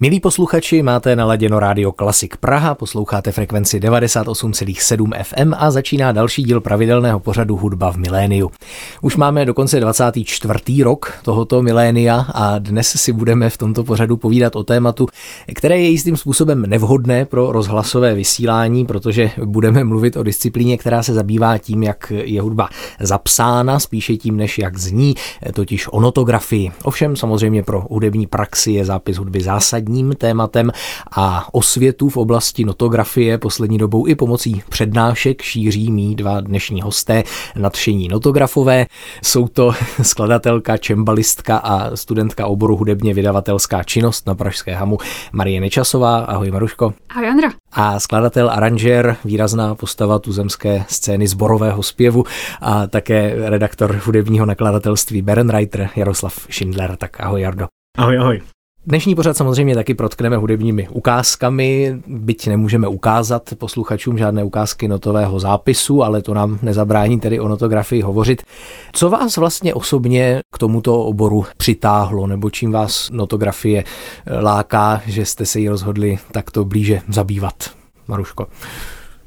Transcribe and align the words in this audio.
Milí 0.00 0.20
posluchači, 0.20 0.82
máte 0.82 1.16
naladěno 1.16 1.60
rádio 1.60 1.92
Klasik 1.92 2.36
Praha, 2.36 2.74
posloucháte 2.74 3.32
frekvenci 3.32 3.80
98,7 3.80 5.22
FM 5.22 5.52
a 5.56 5.70
začíná 5.70 6.12
další 6.12 6.42
díl 6.42 6.60
pravidelného 6.60 7.20
pořadu 7.20 7.56
Hudba 7.56 7.92
v 7.92 7.96
miléniu. 7.96 8.50
Už 9.02 9.16
máme 9.16 9.44
dokonce 9.44 9.80
24. 9.80 10.82
rok 10.82 11.12
tohoto 11.22 11.62
milénia 11.62 12.26
a 12.34 12.58
dnes 12.58 12.88
si 12.88 13.12
budeme 13.12 13.50
v 13.50 13.58
tomto 13.58 13.84
pořadu 13.84 14.16
povídat 14.16 14.56
o 14.56 14.64
tématu, 14.64 15.06
které 15.54 15.78
je 15.78 15.88
jistým 15.88 16.16
způsobem 16.16 16.62
nevhodné 16.62 17.24
pro 17.24 17.52
rozhlasové 17.52 18.14
vysílání, 18.14 18.86
protože 18.86 19.30
budeme 19.44 19.84
mluvit 19.84 20.16
o 20.16 20.22
disciplíně, 20.22 20.78
která 20.78 21.02
se 21.02 21.14
zabývá 21.14 21.58
tím, 21.58 21.82
jak 21.82 22.12
je 22.24 22.40
hudba 22.40 22.68
zapsána, 23.00 23.80
spíše 23.80 24.16
tím, 24.16 24.36
než 24.36 24.58
jak 24.58 24.78
zní, 24.78 25.14
totiž 25.52 25.88
o 25.92 26.00
notografii. 26.00 26.72
Ovšem 26.82 27.16
samozřejmě 27.16 27.62
pro 27.62 27.84
hudební 27.90 28.26
praxi 28.26 28.72
je 28.72 28.84
zápis 28.84 29.16
hudby 29.16 29.40
zásadní 29.40 29.83
zásadním 29.84 30.14
tématem 30.14 30.70
a 31.16 31.48
osvětu 31.52 32.08
v 32.08 32.16
oblasti 32.16 32.64
notografie 32.64 33.38
poslední 33.38 33.78
dobou 33.78 34.06
i 34.06 34.14
pomocí 34.14 34.62
přednášek 34.68 35.42
šíří 35.42 35.92
mý 35.92 36.14
dva 36.14 36.40
dnešní 36.40 36.82
hosté, 36.82 37.22
nadšení 37.56 38.08
notografové. 38.08 38.86
Jsou 39.22 39.48
to 39.48 39.72
skladatelka, 40.02 40.76
čembalistka 40.76 41.56
a 41.56 41.96
studentka 41.96 42.46
oboru 42.46 42.76
hudebně 42.76 43.14
vydavatelská 43.14 43.82
činnost 43.82 44.26
na 44.26 44.34
Pražské 44.34 44.74
hamu 44.74 44.98
Marie 45.32 45.60
Nečasová. 45.60 46.18
Ahoj 46.18 46.50
Maruško. 46.50 46.94
Ahoj 47.10 47.28
Andra. 47.28 47.48
A 47.72 48.00
skladatel, 48.00 48.50
aranžér, 48.50 49.16
výrazná 49.24 49.74
postava 49.74 50.18
tuzemské 50.18 50.84
scény 50.88 51.26
zborového 51.26 51.82
zpěvu 51.82 52.24
a 52.60 52.86
také 52.86 53.34
redaktor 53.50 54.00
hudebního 54.04 54.46
nakladatelství 54.46 55.22
Berenreiter 55.22 55.88
Jaroslav 55.96 56.34
Schindler. 56.50 56.96
Tak 56.96 57.20
ahoj 57.20 57.40
Jardo. 57.40 57.66
Ahoj, 57.98 58.18
ahoj. 58.18 58.53
Dnešní 58.86 59.14
pořad 59.14 59.36
samozřejmě 59.36 59.74
taky 59.74 59.94
protkneme 59.94 60.36
hudebními 60.36 60.88
ukázkami, 60.88 61.96
byť 62.06 62.46
nemůžeme 62.46 62.88
ukázat 62.88 63.42
posluchačům 63.58 64.18
žádné 64.18 64.44
ukázky 64.44 64.88
notového 64.88 65.40
zápisu, 65.40 66.02
ale 66.02 66.22
to 66.22 66.34
nám 66.34 66.58
nezabrání 66.62 67.20
tedy 67.20 67.40
o 67.40 67.48
notografii 67.48 68.02
hovořit. 68.02 68.42
Co 68.92 69.10
vás 69.10 69.36
vlastně 69.36 69.74
osobně 69.74 70.40
k 70.54 70.58
tomuto 70.58 71.00
oboru 71.00 71.44
přitáhlo, 71.56 72.26
nebo 72.26 72.50
čím 72.50 72.72
vás 72.72 73.10
notografie 73.10 73.84
láká, 74.40 75.02
že 75.06 75.26
jste 75.26 75.46
se 75.46 75.60
jí 75.60 75.68
rozhodli 75.68 76.18
takto 76.32 76.64
blíže 76.64 77.00
zabývat? 77.08 77.54
Maruško. 78.08 78.46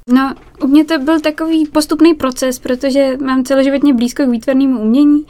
No, 0.10 0.34
u 0.64 0.68
mě 0.68 0.86
to 0.86 1.00
byl 1.00 1.20
takový 1.20 1.66
postupný 1.66 2.14
proces, 2.14 2.60
protože 2.60 3.18
mám 3.26 3.44
celoživotně 3.44 3.94
blízko 3.94 4.24
k 4.24 4.30
výtvarnému 4.30 4.80
umění. 4.80 5.26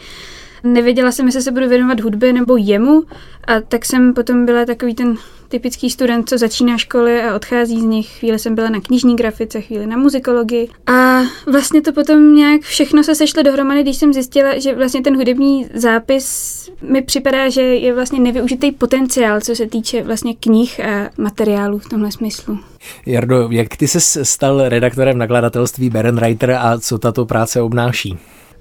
Nevěděla 0.73 1.11
jsem, 1.11 1.25
jestli 1.25 1.41
se 1.41 1.51
budu 1.51 1.69
věnovat 1.69 1.99
hudbě 1.99 2.33
nebo 2.33 2.57
jemu 2.57 3.03
a 3.47 3.61
tak 3.67 3.85
jsem 3.85 4.13
potom 4.13 4.45
byla 4.45 4.65
takový 4.65 4.95
ten 4.95 5.17
typický 5.49 5.89
student, 5.89 6.29
co 6.29 6.37
začíná 6.37 6.77
školy 6.77 7.21
a 7.21 7.35
odchází 7.35 7.81
z 7.81 7.83
nich. 7.83 8.19
Chvíli 8.19 8.39
jsem 8.39 8.55
byla 8.55 8.69
na 8.69 8.79
knižní 8.81 9.15
grafice, 9.15 9.61
chvíli 9.61 9.85
na 9.85 9.97
muzikologii. 9.97 10.69
A 10.87 11.21
vlastně 11.51 11.81
to 11.81 11.93
potom 11.93 12.35
nějak 12.35 12.61
všechno 12.61 13.03
se 13.03 13.15
sešlo 13.15 13.43
dohromady, 13.43 13.83
když 13.83 13.97
jsem 13.97 14.13
zjistila, 14.13 14.59
že 14.59 14.75
vlastně 14.75 15.01
ten 15.01 15.15
hudební 15.15 15.67
zápis 15.73 16.57
mi 16.81 17.01
připadá, 17.01 17.49
že 17.49 17.61
je 17.61 17.93
vlastně 17.93 18.19
nevyužitý 18.19 18.71
potenciál, 18.71 19.41
co 19.41 19.55
se 19.55 19.67
týče 19.67 20.03
vlastně 20.03 20.35
knih 20.35 20.79
a 20.79 21.09
materiálů 21.17 21.79
v 21.79 21.89
tomhle 21.89 22.11
smyslu. 22.11 22.59
Jardo, 23.05 23.47
jak 23.51 23.77
ty 23.77 23.87
se 23.87 24.25
stal 24.25 24.69
redaktorem 24.69 25.17
nakladatelství 25.17 25.89
Berenreiter 25.89 26.51
a 26.51 26.79
co 26.79 26.97
tato 26.97 27.25
práce 27.25 27.61
obnáší? 27.61 28.17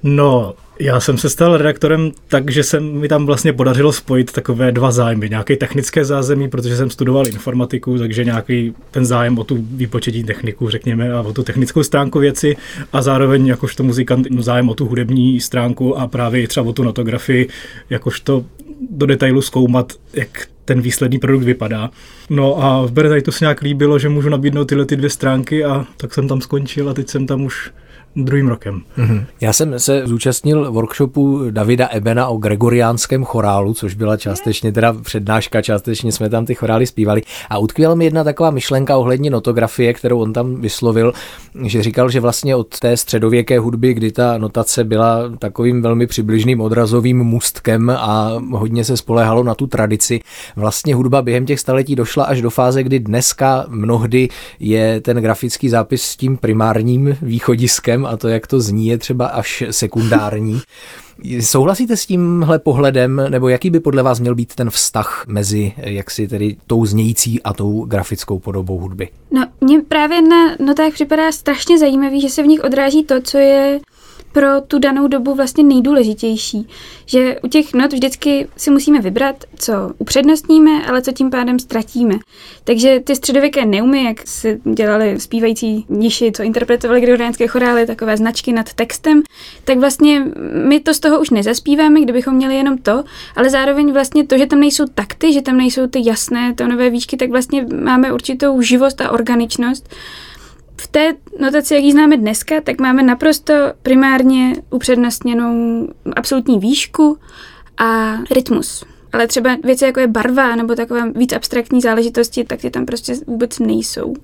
No, 0.08 0.54
já 0.80 1.00
jsem 1.00 1.18
se 1.18 1.30
stal 1.30 1.56
redaktorem 1.56 2.12
tak, 2.28 2.50
že 2.50 2.62
se 2.62 2.80
mi 2.80 3.08
tam 3.08 3.26
vlastně 3.26 3.52
podařilo 3.52 3.92
spojit 3.92 4.32
takové 4.32 4.72
dva 4.72 4.90
zájmy. 4.90 5.28
Nějaké 5.28 5.56
technické 5.56 6.04
zázemí, 6.04 6.48
protože 6.48 6.76
jsem 6.76 6.90
studoval 6.90 7.26
informatiku, 7.26 7.98
takže 7.98 8.24
nějaký 8.24 8.74
ten 8.90 9.06
zájem 9.06 9.38
o 9.38 9.44
tu 9.44 9.66
výpočetní 9.70 10.24
techniku, 10.24 10.70
řekněme, 10.70 11.12
a 11.12 11.20
o 11.20 11.32
tu 11.32 11.42
technickou 11.42 11.82
stránku 11.82 12.18
věci 12.18 12.56
a 12.92 13.02
zároveň 13.02 13.46
jakožto 13.46 13.82
muzikant 13.82 14.26
zájem 14.38 14.68
o 14.68 14.74
tu 14.74 14.86
hudební 14.86 15.40
stránku 15.40 15.98
a 15.98 16.06
právě 16.06 16.48
třeba 16.48 16.66
o 16.66 16.72
tu 16.72 16.82
notografii, 16.82 17.48
jakožto 17.90 18.44
do 18.90 19.06
detailu 19.06 19.42
zkoumat, 19.42 19.92
jak 20.12 20.48
ten 20.64 20.80
výsledný 20.80 21.18
produkt 21.18 21.44
vypadá. 21.44 21.90
No 22.30 22.64
a 22.64 22.86
v 22.86 22.92
Beretajtu 22.92 23.32
se 23.32 23.44
nějak 23.44 23.62
líbilo, 23.62 23.98
že 23.98 24.08
můžu 24.08 24.28
nabídnout 24.28 24.64
tyhle 24.64 24.86
ty 24.86 24.96
dvě 24.96 25.10
stránky 25.10 25.64
a 25.64 25.86
tak 25.96 26.14
jsem 26.14 26.28
tam 26.28 26.40
skončil 26.40 26.88
a 26.88 26.94
teď 26.94 27.08
jsem 27.08 27.26
tam 27.26 27.44
už 27.44 27.70
druhým 28.16 28.48
rokem. 28.48 28.82
Mm-hmm. 28.98 29.24
Já 29.40 29.52
jsem 29.52 29.78
se 29.78 30.06
zúčastnil 30.06 30.72
workshopu 30.72 31.50
Davida 31.50 31.88
Ebena 31.88 32.26
o 32.28 32.36
gregoriánském 32.36 33.24
chorálu, 33.24 33.74
což 33.74 33.94
byla 33.94 34.16
částečně 34.16 34.72
teda 34.72 34.92
přednáška, 34.92 35.62
částečně 35.62 36.12
jsme 36.12 36.28
tam 36.28 36.46
ty 36.46 36.54
chorály 36.54 36.86
zpívali 36.86 37.22
a 37.50 37.58
utkvěla 37.58 37.94
mi 37.94 38.04
jedna 38.04 38.24
taková 38.24 38.50
myšlenka 38.50 38.96
ohledně 38.96 39.30
notografie, 39.30 39.94
kterou 39.94 40.20
on 40.20 40.32
tam 40.32 40.60
vyslovil, 40.60 41.12
že 41.64 41.82
říkal, 41.82 42.10
že 42.10 42.20
vlastně 42.20 42.56
od 42.56 42.78
té 42.78 42.96
středověké 42.96 43.58
hudby, 43.58 43.94
kdy 43.94 44.12
ta 44.12 44.38
notace 44.38 44.84
byla 44.84 45.36
takovým 45.38 45.82
velmi 45.82 46.06
přibližným 46.06 46.60
odrazovým 46.60 47.24
můstkem 47.24 47.90
a 47.90 48.42
hodně 48.50 48.84
se 48.84 48.96
spolehalo 48.96 49.42
na 49.42 49.54
tu 49.54 49.66
tradici, 49.66 50.20
vlastně 50.56 50.94
hudba 50.94 51.22
během 51.22 51.46
těch 51.46 51.60
staletí 51.60 51.96
došla 51.96 52.24
až 52.24 52.42
do 52.42 52.50
fáze, 52.50 52.82
kdy 52.82 52.98
dneska 52.98 53.64
mnohdy 53.68 54.28
je 54.60 55.00
ten 55.00 55.16
grafický 55.16 55.68
zápis 55.68 56.02
s 56.02 56.16
tím 56.16 56.36
primárním 56.36 57.16
východiskem 57.22 58.05
a 58.06 58.16
to, 58.16 58.28
jak 58.28 58.46
to 58.46 58.60
zní, 58.60 58.86
je 58.86 58.98
třeba 58.98 59.26
až 59.26 59.64
sekundární. 59.70 60.60
Souhlasíte 61.40 61.96
s 61.96 62.06
tímhle 62.06 62.58
pohledem, 62.58 63.22
nebo 63.28 63.48
jaký 63.48 63.70
by 63.70 63.80
podle 63.80 64.02
vás 64.02 64.20
měl 64.20 64.34
být 64.34 64.54
ten 64.54 64.70
vztah 64.70 65.24
mezi 65.26 65.72
jaksi 65.76 66.28
tedy 66.28 66.56
tou 66.66 66.86
znějící 66.86 67.42
a 67.42 67.52
tou 67.52 67.84
grafickou 67.84 68.38
podobou 68.38 68.78
hudby? 68.78 69.08
No, 69.30 69.46
mně 69.60 69.80
právě 69.80 70.22
na 70.22 70.56
notách 70.60 70.92
připadá 70.92 71.32
strašně 71.32 71.78
zajímavý, 71.78 72.20
že 72.20 72.28
se 72.28 72.42
v 72.42 72.46
nich 72.46 72.64
odráží 72.64 73.04
to, 73.04 73.20
co 73.20 73.38
je 73.38 73.80
pro 74.36 74.60
tu 74.60 74.78
danou 74.78 75.08
dobu 75.08 75.34
vlastně 75.34 75.64
nejdůležitější. 75.64 76.68
Že 77.06 77.36
u 77.42 77.48
těch 77.48 77.74
not 77.74 77.92
vždycky 77.92 78.48
si 78.56 78.70
musíme 78.70 79.00
vybrat, 79.00 79.44
co 79.58 79.72
upřednostníme, 79.98 80.86
ale 80.86 81.02
co 81.02 81.12
tím 81.12 81.30
pádem 81.30 81.58
ztratíme. 81.58 82.14
Takže 82.64 83.00
ty 83.04 83.16
středověké 83.16 83.66
neumy, 83.66 84.04
jak 84.04 84.28
se 84.28 84.58
dělali 84.74 85.20
zpívající 85.20 85.86
niši, 85.88 86.32
co 86.32 86.42
interpretovali 86.42 87.00
gregoriánské 87.00 87.46
chorály, 87.46 87.86
takové 87.86 88.16
značky 88.16 88.52
nad 88.52 88.74
textem, 88.74 89.22
tak 89.64 89.78
vlastně 89.78 90.24
my 90.68 90.80
to 90.80 90.94
z 90.94 91.00
toho 91.00 91.20
už 91.20 91.30
nezaspíváme, 91.30 92.00
kdybychom 92.00 92.34
měli 92.34 92.56
jenom 92.56 92.78
to, 92.78 93.04
ale 93.36 93.50
zároveň 93.50 93.92
vlastně 93.92 94.26
to, 94.26 94.38
že 94.38 94.46
tam 94.46 94.60
nejsou 94.60 94.84
takty, 94.94 95.32
že 95.32 95.42
tam 95.42 95.56
nejsou 95.56 95.86
ty 95.86 96.08
jasné 96.08 96.54
tónové 96.54 96.90
výšky, 96.90 97.16
tak 97.16 97.30
vlastně 97.30 97.66
máme 97.82 98.12
určitou 98.12 98.60
živost 98.60 99.00
a 99.00 99.10
organičnost 99.10 99.88
v 100.80 100.86
té 100.86 101.14
notaci, 101.40 101.74
jak 101.74 101.84
ji 101.84 101.92
známe 101.92 102.16
dneska, 102.16 102.60
tak 102.60 102.80
máme 102.80 103.02
naprosto 103.02 103.54
primárně 103.82 104.54
upřednostněnou 104.70 105.88
absolutní 106.16 106.58
výšku 106.58 107.18
a 107.78 108.16
rytmus. 108.30 108.84
Ale 109.12 109.26
třeba 109.26 109.56
věci, 109.64 109.84
jako 109.84 110.00
je 110.00 110.06
barva 110.06 110.56
nebo 110.56 110.74
takové 110.74 111.12
víc 111.12 111.32
abstraktní 111.32 111.80
záležitosti, 111.80 112.44
tak 112.44 112.60
ty 112.60 112.70
tam 112.70 112.86
prostě 112.86 113.14
vůbec 113.26 113.58
nejsou. 113.58 114.14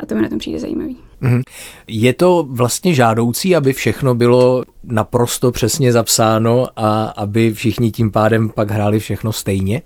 A 0.00 0.06
to 0.06 0.14
mi 0.14 0.22
na 0.22 0.28
tom 0.28 0.38
přijde 0.38 0.58
zajímavý. 0.58 0.96
Mhm. 1.20 1.42
Je 1.86 2.12
to 2.12 2.46
vlastně 2.50 2.94
žádoucí, 2.94 3.56
aby 3.56 3.72
všechno 3.72 4.14
bylo 4.14 4.64
naprosto 4.84 5.52
přesně 5.52 5.92
zapsáno 5.92 6.66
a 6.76 7.04
aby 7.04 7.52
všichni 7.52 7.90
tím 7.90 8.10
pádem 8.10 8.48
pak 8.48 8.70
hráli 8.70 8.98
všechno 8.98 9.32
stejně? 9.32 9.82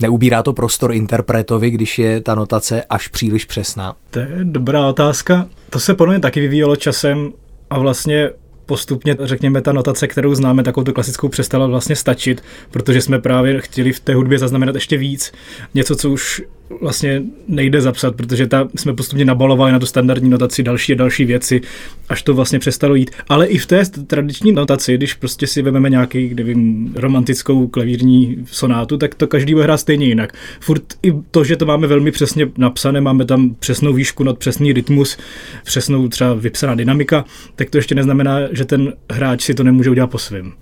Neubírá 0.00 0.42
to 0.42 0.52
prostor 0.52 0.92
interpretovi, 0.92 1.70
když 1.70 1.98
je 1.98 2.20
ta 2.20 2.34
notace 2.34 2.82
až 2.90 3.08
příliš 3.08 3.44
přesná? 3.44 3.96
To 4.10 4.18
je 4.18 4.28
dobrá 4.42 4.88
otázka. 4.88 5.46
To 5.70 5.80
se 5.80 5.94
podle 5.94 6.14
mě 6.14 6.20
taky 6.20 6.40
vyvíjelo 6.40 6.76
časem 6.76 7.32
a 7.70 7.78
vlastně 7.78 8.30
postupně, 8.66 9.16
řekněme, 9.20 9.62
ta 9.62 9.72
notace, 9.72 10.08
kterou 10.08 10.34
známe, 10.34 10.62
takovou 10.62 10.84
tu 10.84 10.92
klasickou, 10.92 11.28
přestala 11.28 11.66
vlastně 11.66 11.96
stačit, 11.96 12.42
protože 12.70 13.00
jsme 13.00 13.18
právě 13.18 13.60
chtěli 13.60 13.92
v 13.92 14.00
té 14.00 14.14
hudbě 14.14 14.38
zaznamenat 14.38 14.74
ještě 14.74 14.96
víc. 14.96 15.32
Něco, 15.74 15.96
co 15.96 16.10
už 16.10 16.42
vlastně 16.80 17.22
nejde 17.48 17.80
zapsat, 17.80 18.16
protože 18.16 18.46
ta, 18.46 18.68
jsme 18.76 18.94
postupně 18.94 19.24
nabalovali 19.24 19.72
na 19.72 19.78
tu 19.78 19.86
standardní 19.86 20.30
notaci 20.30 20.62
další 20.62 20.92
a 20.92 20.96
další 20.96 21.24
věci, 21.24 21.60
až 22.08 22.22
to 22.22 22.34
vlastně 22.34 22.58
přestalo 22.58 22.94
jít. 22.94 23.10
Ale 23.28 23.46
i 23.46 23.58
v 23.58 23.66
té 23.66 23.82
tradiční 24.06 24.52
notaci, 24.52 24.94
když 24.94 25.14
prostě 25.14 25.46
si 25.46 25.62
vezmeme 25.62 25.90
nějaký, 25.90 26.34
nevím, 26.34 26.92
romantickou 26.96 27.68
klavírní 27.68 28.36
sonátu, 28.50 28.96
tak 28.96 29.14
to 29.14 29.26
každý 29.26 29.54
bude 29.54 29.64
hrát 29.64 29.78
stejně 29.78 30.06
jinak. 30.06 30.32
Furt 30.60 30.82
i 31.02 31.12
to, 31.30 31.44
že 31.44 31.56
to 31.56 31.66
máme 31.66 31.86
velmi 31.86 32.10
přesně 32.10 32.50
napsané, 32.58 33.00
máme 33.00 33.24
tam 33.24 33.54
přesnou 33.58 33.92
výšku 33.92 34.24
not, 34.24 34.38
přesný 34.38 34.72
rytmus, 34.72 35.18
přesnou 35.64 36.08
třeba 36.08 36.34
vypsaná 36.34 36.74
dynamika, 36.74 37.24
tak 37.56 37.70
to 37.70 37.78
ještě 37.78 37.94
neznamená, 37.94 38.38
že 38.52 38.64
ten 38.64 38.92
hráč 39.12 39.42
si 39.42 39.54
to 39.54 39.64
nemůže 39.64 39.90
udělat 39.90 40.10
po 40.10 40.18
svém. 40.18 40.52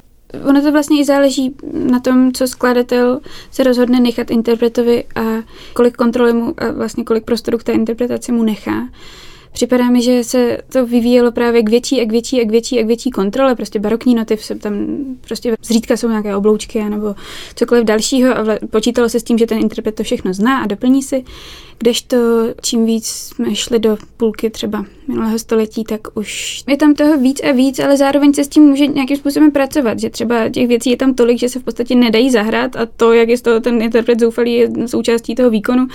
Ono 0.45 0.63
to 0.63 0.73
vlastně 0.73 1.01
i 1.01 1.05
záleží 1.05 1.57
na 1.73 2.01
tom, 2.01 2.33
co 2.33 2.47
skladatel 2.47 3.21
se 3.51 3.63
rozhodne 3.63 4.01
nechat 4.01 4.31
interpretovi 4.31 5.05
a 5.15 5.21
kolik 5.73 5.97
kontroly 5.97 6.33
mu 6.33 6.55
a 6.59 6.71
vlastně 6.71 7.05
kolik 7.05 7.25
prostoru 7.25 7.59
k 7.59 7.63
té 7.65 7.73
interpretaci 7.73 8.33
mu 8.33 8.43
nechá. 8.43 8.89
Připadá 9.59 9.91
mi, 9.91 10.03
že 10.03 10.25
se 10.25 10.59
to 10.73 10.87
vyvíjelo 10.87 11.33
právě 11.33 11.63
k 11.63 11.69
větší 11.69 12.01
a 12.01 12.05
k 12.05 12.11
větší 12.11 12.41
a 12.41 12.45
k 12.45 12.51
větší 12.51 12.81
a 12.81 12.83
k 12.83 12.87
větší 12.87 13.11
kontrole. 13.11 13.55
Prostě 13.55 13.79
barokní 13.79 14.15
noty, 14.15 14.39
tam 14.59 14.75
prostě 15.21 15.55
zřídka 15.63 15.97
jsou 15.97 16.09
nějaké 16.09 16.37
obloučky 16.37 16.85
nebo 16.85 17.15
cokoliv 17.55 17.85
dalšího 17.85 18.39
a 18.39 18.45
počítalo 18.71 19.09
se 19.09 19.21
s 19.21 19.23
tím, 19.23 19.39
že 19.39 19.47
ten 19.47 19.59
interpret 19.59 19.95
to 19.95 20.03
všechno 20.03 20.35
zná 20.35 20.59
a 20.59 20.67
doplní 20.67 21.03
si. 21.03 21.25
Kdežto 21.79 22.17
čím 22.63 22.87
víc 22.87 23.07
jsme 23.07 23.55
šli 23.55 23.79
do 23.79 23.99
půlky 24.17 24.51
třeba 24.51 24.85
minulého 25.09 25.39
století, 25.39 25.85
tak 25.85 26.01
už 26.15 26.63
je 26.67 26.77
tam 26.77 26.95
toho 26.95 27.19
víc 27.19 27.41
a 27.41 27.53
víc, 27.53 27.79
ale 27.79 27.97
zároveň 27.97 28.35
se 28.35 28.45
s 28.45 28.49
tím 28.49 28.63
může 28.63 28.87
nějakým 28.87 29.17
způsobem 29.17 29.51
pracovat, 29.51 29.99
že 29.99 30.11
třeba 30.11 30.49
těch 30.49 30.69
věcí 30.69 30.91
je 30.91 30.97
tam 30.97 31.15
tolik, 31.15 31.39
že 31.39 31.49
se 31.49 31.59
v 31.59 31.65
podstatě 31.65 31.95
nedají 31.95 32.31
zahrát 32.31 32.77
a 32.77 32.87
to, 32.87 33.13
jak 33.13 33.29
je 33.29 33.37
z 33.37 33.43
toho 33.43 33.61
ten 33.61 33.83
interpret 33.83 34.21
zoufalý, 34.21 34.55
je 34.55 34.71
součástí 34.87 35.35
toho 35.35 35.51
výkonu 35.51 35.87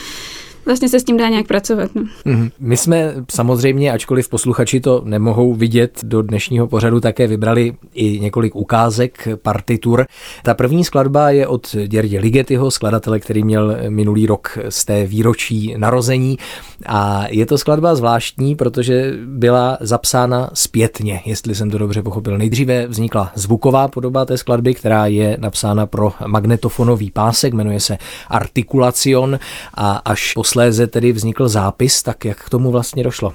vlastně 0.65 0.89
se 0.89 0.99
s 0.99 1.03
tím 1.03 1.17
dá 1.17 1.29
nějak 1.29 1.47
pracovat. 1.47 1.91
No. 1.95 2.01
Mm-hmm. 2.01 2.51
My 2.59 2.77
jsme 2.77 3.13
samozřejmě, 3.31 3.91
ačkoliv 3.91 4.29
posluchači 4.29 4.79
to 4.79 5.01
nemohou 5.05 5.53
vidět 5.53 5.99
do 6.03 6.21
dnešního 6.21 6.67
pořadu, 6.67 6.99
také 6.99 7.27
vybrali 7.27 7.73
i 7.93 8.19
několik 8.19 8.55
ukázek 8.55 9.27
partitur. 9.41 10.05
Ta 10.43 10.53
první 10.53 10.83
skladba 10.83 11.29
je 11.29 11.47
od 11.47 11.75
Děrdě 11.87 12.19
Ligetyho, 12.19 12.71
skladatele, 12.71 13.19
který 13.19 13.43
měl 13.43 13.77
minulý 13.89 14.27
rok 14.27 14.57
z 14.69 14.85
té 14.85 15.05
výročí 15.05 15.73
narození. 15.77 16.37
A 16.85 17.25
je 17.29 17.45
to 17.45 17.57
skladba 17.57 17.95
zvláštní, 17.95 18.55
protože 18.55 19.13
byla 19.25 19.77
zapsána 19.81 20.49
zpětně, 20.53 21.21
jestli 21.25 21.55
jsem 21.55 21.69
to 21.69 21.77
dobře 21.77 22.03
pochopil. 22.03 22.37
Nejdříve 22.37 22.87
vznikla 22.87 23.31
zvuková 23.35 23.87
podoba 23.87 24.25
té 24.25 24.37
skladby, 24.37 24.73
která 24.73 25.05
je 25.05 25.37
napsána 25.39 25.85
pro 25.85 26.13
magnetofonový 26.27 27.11
pásek, 27.11 27.53
jmenuje 27.53 27.79
se 27.79 27.97
Artikulacion 28.27 29.39
a 29.73 30.01
až 30.05 30.33
posléze 30.53 30.87
tedy 30.87 31.11
vznikl 31.11 31.47
zápis, 31.47 32.03
tak 32.03 32.25
jak 32.25 32.37
k 32.37 32.49
tomu 32.49 32.71
vlastně 32.71 33.03
došlo? 33.03 33.33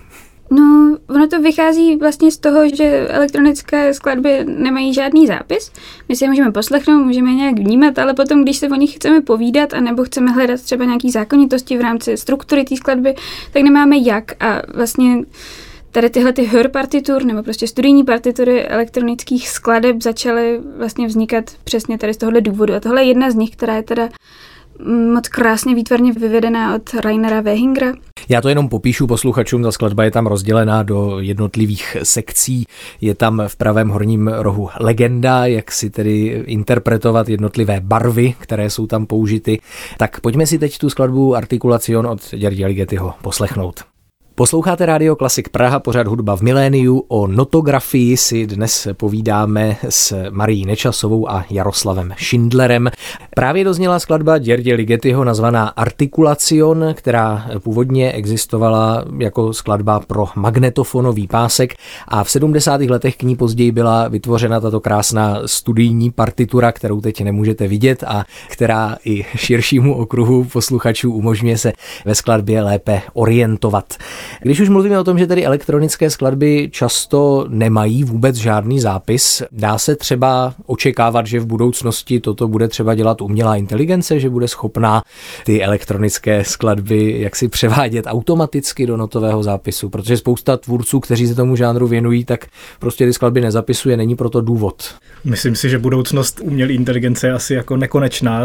No, 0.50 0.96
ono 1.08 1.28
to 1.28 1.40
vychází 1.40 1.96
vlastně 1.96 2.30
z 2.30 2.38
toho, 2.38 2.68
že 2.76 3.08
elektronické 3.08 3.94
skladby 3.94 4.44
nemají 4.44 4.94
žádný 4.94 5.26
zápis. 5.26 5.72
My 6.08 6.16
si 6.16 6.24
je 6.24 6.28
můžeme 6.28 6.52
poslechnout, 6.52 7.04
můžeme 7.04 7.30
je 7.30 7.34
nějak 7.34 7.58
vnímat, 7.58 7.98
ale 7.98 8.14
potom, 8.14 8.42
když 8.42 8.56
se 8.56 8.68
o 8.68 8.74
nich 8.74 8.94
chceme 8.94 9.20
povídat, 9.20 9.74
anebo 9.74 10.04
chceme 10.04 10.30
hledat 10.30 10.60
třeba 10.60 10.84
nějaké 10.84 11.10
zákonitosti 11.10 11.78
v 11.78 11.80
rámci 11.80 12.16
struktury 12.16 12.64
té 12.64 12.76
skladby, 12.76 13.14
tak 13.52 13.62
nemáme 13.62 13.96
jak. 13.96 14.44
A 14.44 14.62
vlastně 14.74 15.24
tady 15.90 16.10
tyhle 16.10 16.32
ty 16.32 16.44
hör 16.44 16.68
partitur 16.68 17.24
nebo 17.24 17.42
prostě 17.42 17.66
studijní 17.66 18.04
partitury 18.04 18.68
elektronických 18.68 19.48
skladeb 19.48 20.02
začaly 20.02 20.60
vlastně 20.78 21.06
vznikat 21.06 21.44
přesně 21.64 21.98
tady 21.98 22.14
z 22.14 22.16
tohohle 22.16 22.40
důvodu. 22.40 22.74
A 22.74 22.80
tohle 22.80 23.02
je 23.02 23.08
jedna 23.08 23.30
z 23.30 23.34
nich, 23.34 23.50
která 23.50 23.76
je 23.76 23.82
teda 23.82 24.08
moc 25.14 25.28
krásně 25.28 25.75
výtvarně 25.75 26.12
vyvedená 26.12 26.75
od 26.75 26.94
Rainera 26.94 27.40
Wehingra. 27.40 27.92
Já 28.28 28.40
to 28.40 28.48
jenom 28.48 28.69
popíšu 28.69 29.06
posluchačům, 29.06 29.62
ta 29.62 29.72
skladba 29.72 30.04
je 30.04 30.10
tam 30.10 30.26
rozdělená 30.26 30.82
do 30.82 31.20
jednotlivých 31.20 31.96
sekcí, 32.02 32.66
je 33.00 33.14
tam 33.14 33.42
v 33.46 33.56
pravém 33.56 33.88
horním 33.88 34.28
rohu 34.28 34.69
legenda, 34.80 35.46
jak 35.46 35.72
si 35.72 35.90
tedy 35.90 36.44
interpretovat 36.46 37.28
jednotlivé 37.28 37.80
barvy, 37.80 38.34
které 38.38 38.70
jsou 38.70 38.86
tam 38.86 39.06
použity. 39.06 39.60
Tak 39.96 40.20
pojďme 40.20 40.46
si 40.46 40.58
teď 40.58 40.78
tu 40.78 40.90
skladbu 40.90 41.36
Artikulacion 41.36 42.06
od 42.06 42.20
Jardi 42.32 42.64
Aligetyho 42.64 43.14
poslechnout. 43.22 43.97
Posloucháte 44.38 44.87
Radio 44.87 45.17
Klasik 45.17 45.49
Praha, 45.49 45.81
pořád 45.81 46.06
hudba 46.06 46.37
v 46.37 46.40
miléniu. 46.40 47.05
O 47.08 47.26
notografii 47.26 48.17
si 48.17 48.46
dnes 48.46 48.88
povídáme 48.93 49.76
s 49.88 50.31
Marí 50.31 50.64
Nečasovou 50.64 51.31
a 51.31 51.44
Jaroslavem 51.50 52.14
Schindlerem. 52.19 52.90
Právě 53.35 53.64
dozněla 53.64 53.99
skladba 53.99 54.38
Děrdě 54.38 54.75
Ligetyho 54.75 55.25
nazvaná 55.25 55.69
Artikulacion, 55.69 56.94
která 56.94 57.46
původně 57.58 58.12
existovala 58.12 59.05
jako 59.19 59.52
skladba 59.52 60.00
pro 60.00 60.26
magnetofonový 60.37 61.26
pásek 61.26 61.75
a 62.08 62.25
v 62.25 62.31
70. 62.31 62.81
letech 62.81 63.17
k 63.17 63.23
ní 63.23 63.37
později 63.37 63.73
byla 63.73 64.08
vytvořena 64.08 64.61
tato 64.61 64.81
krásná 64.81 65.40
studijní 65.46 66.11
partitura, 66.11 66.73
kterou 66.73 67.00
teď 67.00 67.20
nemůžete 67.20 67.69
vidět 67.69 68.05
a 68.06 68.25
která 68.49 68.96
i 69.05 69.25
širšímu 69.37 69.94
okruhu 69.94 70.44
posluchačů 70.44 71.12
umožňuje 71.12 71.58
se 71.58 71.73
ve 72.05 72.14
skladbě 72.14 72.62
lépe 72.62 73.02
orientovat. 73.12 73.94
Když 74.42 74.60
už 74.60 74.69
mluvíme 74.69 74.98
o 74.98 75.04
tom, 75.04 75.19
že 75.19 75.26
tedy 75.26 75.44
elektronické 75.44 76.10
skladby 76.10 76.69
často 76.72 77.46
nemají 77.48 78.04
vůbec 78.04 78.36
žádný 78.36 78.80
zápis, 78.80 79.42
dá 79.52 79.78
se 79.78 79.96
třeba 79.96 80.54
očekávat, 80.66 81.26
že 81.26 81.40
v 81.40 81.46
budoucnosti 81.46 82.20
toto 82.20 82.48
bude 82.48 82.69
třeba 82.69 82.94
dělat 82.94 83.20
umělá 83.20 83.56
inteligence, 83.56 84.20
že 84.20 84.30
bude 84.30 84.48
schopná 84.48 85.02
ty 85.44 85.62
elektronické 85.62 86.44
skladby 86.44 87.20
jaksi 87.20 87.48
převádět 87.48 88.04
automaticky 88.06 88.86
do 88.86 88.96
notového 88.96 89.42
zápisu, 89.42 89.88
protože 89.88 90.16
spousta 90.16 90.56
tvůrců, 90.56 91.00
kteří 91.00 91.26
se 91.26 91.34
tomu 91.34 91.56
žánru 91.56 91.86
věnují, 91.86 92.25
tak 92.25 92.46
prostě 92.78 93.06
ty 93.06 93.12
skladby 93.12 93.40
nezapisuje, 93.40 93.96
není 93.96 94.16
proto 94.16 94.40
důvod. 94.40 94.94
Myslím 95.25 95.56
si, 95.56 95.70
že 95.70 95.78
budoucnost 95.78 96.40
umělé 96.42 96.72
inteligence 96.72 97.26
je 97.26 97.32
asi 97.32 97.54
jako 97.54 97.76
nekonečná, 97.76 98.40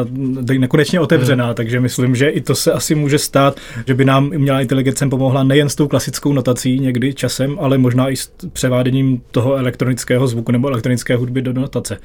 nekonečně 0.57 0.99
otevřená, 0.99 1.45
hmm. 1.45 1.55
takže 1.55 1.79
myslím, 1.79 2.15
že 2.15 2.29
i 2.29 2.41
to 2.41 2.55
se 2.55 2.71
asi 2.71 2.95
může 2.95 3.19
stát, 3.19 3.59
že 3.87 3.93
by 3.93 4.05
nám 4.05 4.31
umělá 4.35 4.61
inteligence 4.61 5.07
pomohla 5.07 5.43
nejen 5.43 5.69
s 5.73 5.75
tou 5.75 5.87
klasickou 5.87 6.33
notací 6.33 6.79
někdy 6.79 7.13
časem, 7.13 7.57
ale 7.59 7.77
možná 7.77 8.09
i 8.09 8.15
s 8.15 8.29
převáděním 8.53 9.21
toho 9.31 9.55
elektronického 9.55 10.27
zvuku 10.27 10.51
nebo 10.51 10.67
elektronické 10.67 11.15
hudby 11.15 11.41
do 11.41 11.53
notace. 11.53 11.97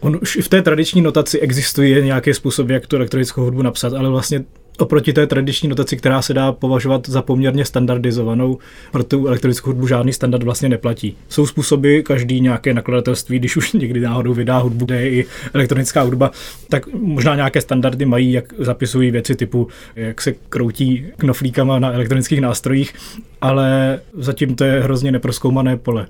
On 0.00 0.18
už 0.22 0.36
i 0.36 0.42
v 0.42 0.48
té 0.48 0.62
tradiční 0.62 1.00
notaci 1.00 1.40
existuje 1.40 2.04
nějaký 2.04 2.34
způsob, 2.34 2.68
jak 2.68 2.86
tu 2.86 2.96
elektronickou 2.96 3.42
hudbu 3.42 3.62
napsat, 3.62 3.92
ale 3.92 4.08
vlastně 4.08 4.44
oproti 4.78 5.12
té 5.12 5.26
tradiční 5.26 5.68
notaci, 5.68 5.96
která 5.96 6.22
se 6.22 6.34
dá 6.34 6.52
považovat 6.52 7.08
za 7.08 7.22
poměrně 7.22 7.64
standardizovanou, 7.64 8.58
pro 8.92 9.04
tu 9.04 9.26
elektronickou 9.26 9.70
hudbu 9.70 9.86
žádný 9.86 10.12
standard 10.12 10.42
vlastně 10.42 10.68
neplatí. 10.68 11.16
Jsou 11.28 11.46
způsoby, 11.46 12.00
každý 12.00 12.40
nějaké 12.40 12.74
nakladatelství, 12.74 13.38
když 13.38 13.56
už 13.56 13.72
někdy 13.82 14.00
náhodou 14.00 14.34
vydá 14.34 14.58
hudbu, 14.58 14.84
kde 14.84 15.02
je 15.02 15.10
i 15.10 15.26
elektronická 15.54 16.02
hudba, 16.02 16.30
tak 16.68 16.86
možná 16.92 17.36
nějaké 17.36 17.60
standardy 17.60 18.04
mají, 18.04 18.32
jak 18.32 18.54
zapisují 18.58 19.10
věci 19.10 19.34
typu, 19.34 19.68
jak 19.96 20.20
se 20.20 20.34
kroutí 20.48 21.06
knoflíkama 21.16 21.78
na 21.78 21.92
elektronických 21.92 22.40
nástrojích, 22.40 22.94
ale 23.40 24.00
zatím 24.14 24.54
to 24.54 24.64
je 24.64 24.80
hrozně 24.80 25.12
neproskoumané 25.12 25.76
pole 25.76 26.06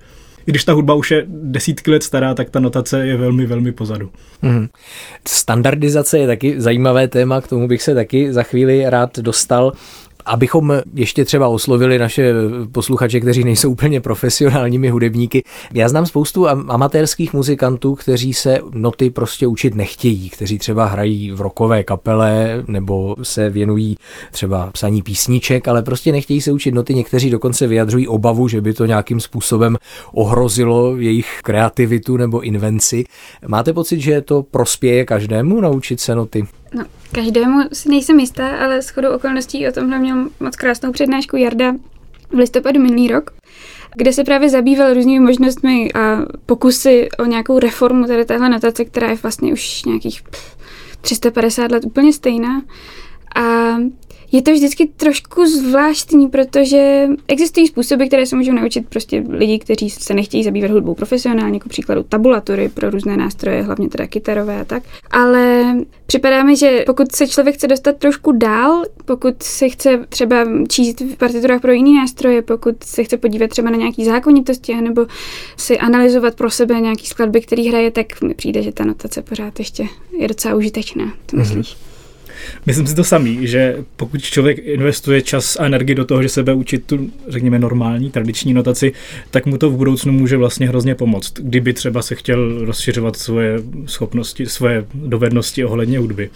i 0.46 0.50
když 0.50 0.64
ta 0.64 0.72
hudba 0.72 0.94
už 0.94 1.10
je 1.10 1.24
desítky 1.28 1.90
let 1.90 2.02
stará, 2.02 2.34
tak 2.34 2.50
ta 2.50 2.60
notace 2.60 3.06
je 3.06 3.16
velmi, 3.16 3.46
velmi 3.46 3.72
pozadu. 3.72 4.10
Hmm. 4.42 4.68
Standardizace 5.28 6.18
je 6.18 6.26
taky 6.26 6.60
zajímavé 6.60 7.08
téma, 7.08 7.40
k 7.40 7.48
tomu 7.48 7.68
bych 7.68 7.82
se 7.82 7.94
taky 7.94 8.32
za 8.32 8.42
chvíli 8.42 8.84
rád 8.90 9.18
dostal. 9.18 9.72
Abychom 10.24 10.72
ještě 10.94 11.24
třeba 11.24 11.48
oslovili 11.48 11.98
naše 11.98 12.32
posluchače, 12.72 13.20
kteří 13.20 13.44
nejsou 13.44 13.70
úplně 13.70 14.00
profesionálními 14.00 14.88
hudebníky. 14.88 15.42
Já 15.74 15.88
znám 15.88 16.06
spoustu 16.06 16.48
amatérských 16.48 17.32
muzikantů, 17.32 17.94
kteří 17.94 18.34
se 18.34 18.58
noty 18.74 19.10
prostě 19.10 19.46
učit 19.46 19.74
nechtějí, 19.74 20.30
kteří 20.30 20.58
třeba 20.58 20.86
hrají 20.86 21.32
v 21.32 21.40
rokové 21.40 21.82
kapele 21.84 22.64
nebo 22.66 23.16
se 23.22 23.50
věnují 23.50 23.96
třeba 24.32 24.70
psaní 24.72 25.02
písniček, 25.02 25.68
ale 25.68 25.82
prostě 25.82 26.12
nechtějí 26.12 26.40
se 26.40 26.52
učit 26.52 26.74
noty. 26.74 26.94
Někteří 26.94 27.30
dokonce 27.30 27.66
vyjadřují 27.66 28.08
obavu, 28.08 28.48
že 28.48 28.60
by 28.60 28.74
to 28.74 28.86
nějakým 28.86 29.20
způsobem 29.20 29.76
ohrozilo 30.12 30.96
jejich 30.96 31.40
kreativitu 31.42 32.16
nebo 32.16 32.40
invenci. 32.40 33.04
Máte 33.46 33.72
pocit, 33.72 34.00
že 34.00 34.20
to 34.20 34.42
prospěje 34.42 35.04
každému 35.04 35.60
naučit 35.60 36.00
se 36.00 36.14
noty? 36.14 36.44
No, 36.74 36.84
každému 37.12 37.60
si 37.72 37.88
nejsem 37.88 38.20
jistá, 38.20 38.56
ale 38.56 38.82
shodou 38.82 39.10
okolností 39.14 39.68
o 39.68 39.72
tomhle 39.72 39.98
měl 39.98 40.28
moc 40.40 40.56
krásnou 40.56 40.92
přednášku 40.92 41.36
Jarda 41.36 41.72
v 42.30 42.38
listopadu 42.38 42.80
minulý 42.80 43.08
rok, 43.08 43.30
kde 43.94 44.12
se 44.12 44.24
právě 44.24 44.48
zabýval 44.48 44.94
různými 44.94 45.24
možnostmi 45.24 45.92
a 45.92 46.18
pokusy 46.46 47.08
o 47.18 47.24
nějakou 47.24 47.58
reformu 47.58 48.06
tady 48.06 48.24
téhle 48.24 48.48
notace, 48.48 48.84
která 48.84 49.10
je 49.10 49.14
vlastně 49.22 49.52
už 49.52 49.84
nějakých 49.84 50.22
350 51.00 51.70
let 51.70 51.84
úplně 51.84 52.12
stejná. 52.12 52.62
A 53.36 53.76
je 54.32 54.42
to 54.42 54.52
vždycky 54.52 54.86
trošku 54.86 55.46
zvláštní, 55.46 56.28
protože 56.28 57.08
existují 57.28 57.66
způsoby, 57.66 58.04
které 58.04 58.26
se 58.26 58.36
můžou 58.36 58.52
naučit 58.52 58.88
prostě 58.88 59.24
lidi, 59.28 59.58
kteří 59.58 59.90
se 59.90 60.14
nechtějí 60.14 60.44
zabývat 60.44 60.70
hudbou 60.70 60.94
profesionálně, 60.94 61.56
jako 61.56 61.68
příkladu 61.68 62.02
tabulatury 62.02 62.68
pro 62.68 62.90
různé 62.90 63.16
nástroje, 63.16 63.62
hlavně 63.62 63.88
teda 63.88 64.06
kytarové 64.06 64.60
a 64.60 64.64
tak. 64.64 64.82
Ale 65.10 65.64
připadá 66.06 66.42
mi, 66.42 66.56
že 66.56 66.82
pokud 66.86 67.12
se 67.12 67.28
člověk 67.28 67.54
chce 67.54 67.66
dostat 67.66 67.96
trošku 67.96 68.32
dál, 68.32 68.84
pokud 69.04 69.42
se 69.42 69.68
chce 69.68 70.06
třeba 70.08 70.36
číst 70.68 71.00
v 71.00 71.16
partiturách 71.16 71.60
pro 71.60 71.72
jiné 71.72 72.00
nástroje, 72.00 72.42
pokud 72.42 72.84
se 72.84 73.04
chce 73.04 73.16
podívat 73.16 73.50
třeba 73.50 73.70
na 73.70 73.76
nějaké 73.76 74.04
zákonitosti, 74.04 74.74
nebo 74.74 75.06
si 75.56 75.78
analyzovat 75.78 76.34
pro 76.34 76.50
sebe 76.50 76.80
nějaký 76.80 77.06
skladby, 77.06 77.40
který 77.40 77.68
hraje, 77.68 77.90
tak 77.90 78.22
mi 78.22 78.34
přijde, 78.34 78.62
že 78.62 78.72
ta 78.72 78.84
notace 78.84 79.22
pořád 79.22 79.58
ještě 79.58 79.86
je 80.18 80.28
docela 80.28 80.54
užitečná. 80.54 81.12
To 81.26 81.36
myslíš? 81.36 81.76
Mm-hmm. 81.76 81.91
Myslím 82.66 82.86
si 82.86 82.94
to 82.94 83.04
samý, 83.04 83.46
že 83.46 83.76
pokud 83.96 84.22
člověk 84.22 84.58
investuje 84.58 85.22
čas 85.22 85.56
a 85.56 85.64
energii 85.64 85.94
do 85.94 86.04
toho, 86.04 86.22
že 86.22 86.28
se 86.28 86.42
bude 86.42 86.54
učit 86.54 86.86
tu, 86.86 87.10
řekněme, 87.28 87.58
normální, 87.58 88.10
tradiční 88.10 88.54
notaci, 88.54 88.92
tak 89.30 89.46
mu 89.46 89.58
to 89.58 89.70
v 89.70 89.76
budoucnu 89.76 90.12
může 90.12 90.36
vlastně 90.36 90.68
hrozně 90.68 90.94
pomoct, 90.94 91.32
kdyby 91.38 91.72
třeba 91.72 92.02
se 92.02 92.14
chtěl 92.14 92.64
rozšiřovat 92.64 93.16
svoje 93.16 93.58
schopnosti, 93.86 94.46
svoje 94.46 94.84
dovednosti 94.94 95.64
ohledně 95.64 95.98
hudby. 95.98 96.30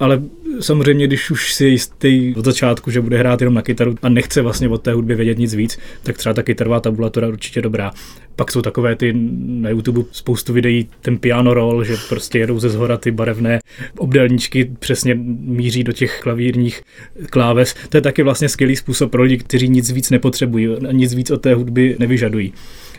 Ale 0.00 0.22
samozřejmě, 0.60 1.06
když 1.06 1.30
už 1.30 1.54
si 1.54 1.64
jistý 1.64 2.34
od 2.36 2.44
začátku, 2.44 2.90
že 2.90 3.00
bude 3.00 3.18
hrát 3.18 3.40
jenom 3.40 3.54
na 3.54 3.62
kytaru 3.62 3.94
a 4.02 4.08
nechce 4.08 4.42
vlastně 4.42 4.68
od 4.68 4.82
té 4.82 4.92
hudby 4.92 5.14
vědět 5.14 5.38
nic 5.38 5.54
víc, 5.54 5.78
tak 6.02 6.18
třeba 6.18 6.34
ta 6.34 6.42
kytarová 6.42 6.80
tabulatura 6.80 7.28
určitě 7.28 7.62
dobrá. 7.62 7.90
Pak 8.36 8.52
jsou 8.52 8.62
takové 8.62 8.96
ty 8.96 9.12
na 9.46 9.70
YouTube 9.70 10.02
spoustu 10.12 10.52
videí, 10.52 10.88
ten 11.00 11.18
piano 11.18 11.54
roll, 11.54 11.84
že 11.84 11.96
prostě 12.08 12.38
jedou 12.38 12.58
ze 12.58 12.68
zhora 12.68 12.96
ty 12.96 13.10
barevné 13.10 13.58
obdelníčky, 13.98 14.70
přesně 14.78 15.14
míří 15.40 15.84
do 15.84 15.92
těch 15.92 16.20
klavírních 16.20 16.82
kláves. 17.30 17.74
To 17.88 17.96
je 17.96 18.00
taky 18.00 18.22
vlastně 18.22 18.48
skvělý 18.48 18.76
způsob 18.76 19.10
pro 19.10 19.22
lidi, 19.22 19.38
kteří 19.38 19.68
nic 19.68 19.90
víc 19.90 20.10
nepotřebují, 20.10 20.68
nic 20.92 21.14
víc 21.14 21.30
od 21.30 21.42
té 21.42 21.54
hudby 21.54 21.96
nevyžadují. 21.98 22.52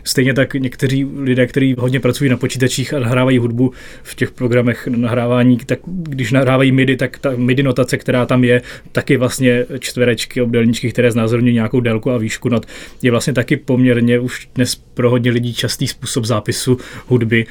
Stejně 0.04 0.34
tak 0.34 0.54
někteří 0.54 1.06
lidé, 1.16 1.46
kteří 1.46 1.74
hodně 1.78 2.00
pracují 2.00 2.30
na 2.30 2.36
počítačích 2.36 2.94
a 2.94 2.98
nahrávají 2.98 3.38
hudbu 3.38 3.72
v 4.02 4.14
těch 4.14 4.30
programech 4.30 4.86
nahrávání, 4.86 5.56
tak 5.56 5.78
když 5.86 6.32
nahrávají 6.32 6.72
MIDI, 6.72 6.96
tak 6.96 7.18
ta 7.18 7.32
MIDI 7.36 7.62
notace, 7.62 7.98
která 7.98 8.26
tam 8.26 8.44
je, 8.44 8.62
taky 8.92 9.16
vlastně 9.16 9.66
čtverečky, 9.78 10.42
obdelníčky, 10.42 10.92
které 10.92 11.12
znázorňují 11.12 11.54
nějakou 11.54 11.80
délku 11.80 12.10
a 12.10 12.18
výšku 12.18 12.48
not, 12.48 12.66
je 13.02 13.10
vlastně 13.10 13.32
taky 13.32 13.56
poměrně 13.56 14.18
už 14.18 14.48
dnes 14.54 14.74
pro 14.74 15.10
hodně 15.10 15.30
lidí 15.30 15.54
častý 15.54 15.86
způsob 15.86 16.24
zápisu 16.24 16.78
hudby 17.06 17.46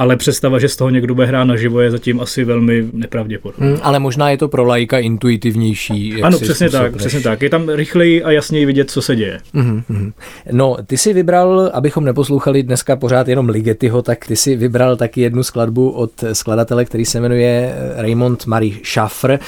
ale 0.00 0.16
představa, 0.16 0.58
že 0.58 0.68
z 0.68 0.76
toho 0.76 0.90
někdo 0.90 1.14
bude 1.14 1.26
hrát 1.26 1.44
naživo, 1.44 1.80
je 1.80 1.90
zatím 1.90 2.20
asi 2.20 2.44
velmi 2.44 2.88
nepravděpodobná. 2.92 3.66
Hmm, 3.66 3.76
ale 3.82 3.98
možná 3.98 4.30
je 4.30 4.38
to 4.38 4.48
pro 4.48 4.64
lajka 4.64 4.98
intuitivnější. 4.98 6.08
Jak 6.08 6.24
ano, 6.24 6.38
přesně 6.38 6.70
tak, 6.70 6.92
než... 6.92 6.98
přesně 6.98 7.20
tak. 7.20 7.42
Je 7.42 7.50
tam 7.50 7.68
rychleji 7.68 8.22
a 8.24 8.30
jasněji 8.30 8.66
vidět, 8.66 8.90
co 8.90 9.02
se 9.02 9.16
děje. 9.16 9.40
Hmm, 9.54 10.12
No, 10.52 10.76
ty 10.86 10.98
si 10.98 11.12
vybral, 11.12 11.70
abychom 11.74 12.04
neposlouchali 12.04 12.62
dneska 12.62 12.96
pořád 12.96 13.28
jenom 13.28 13.48
Ligetyho, 13.48 14.02
tak 14.02 14.26
ty 14.26 14.36
si 14.36 14.56
vybral 14.56 14.96
taky 14.96 15.20
jednu 15.20 15.42
skladbu 15.42 15.90
od 15.90 16.10
skladatele, 16.32 16.84
který 16.84 17.04
se 17.04 17.20
jmenuje 17.20 17.74
Raymond 17.96 18.46
Marie 18.46 18.74
Schaffer. 18.84 19.38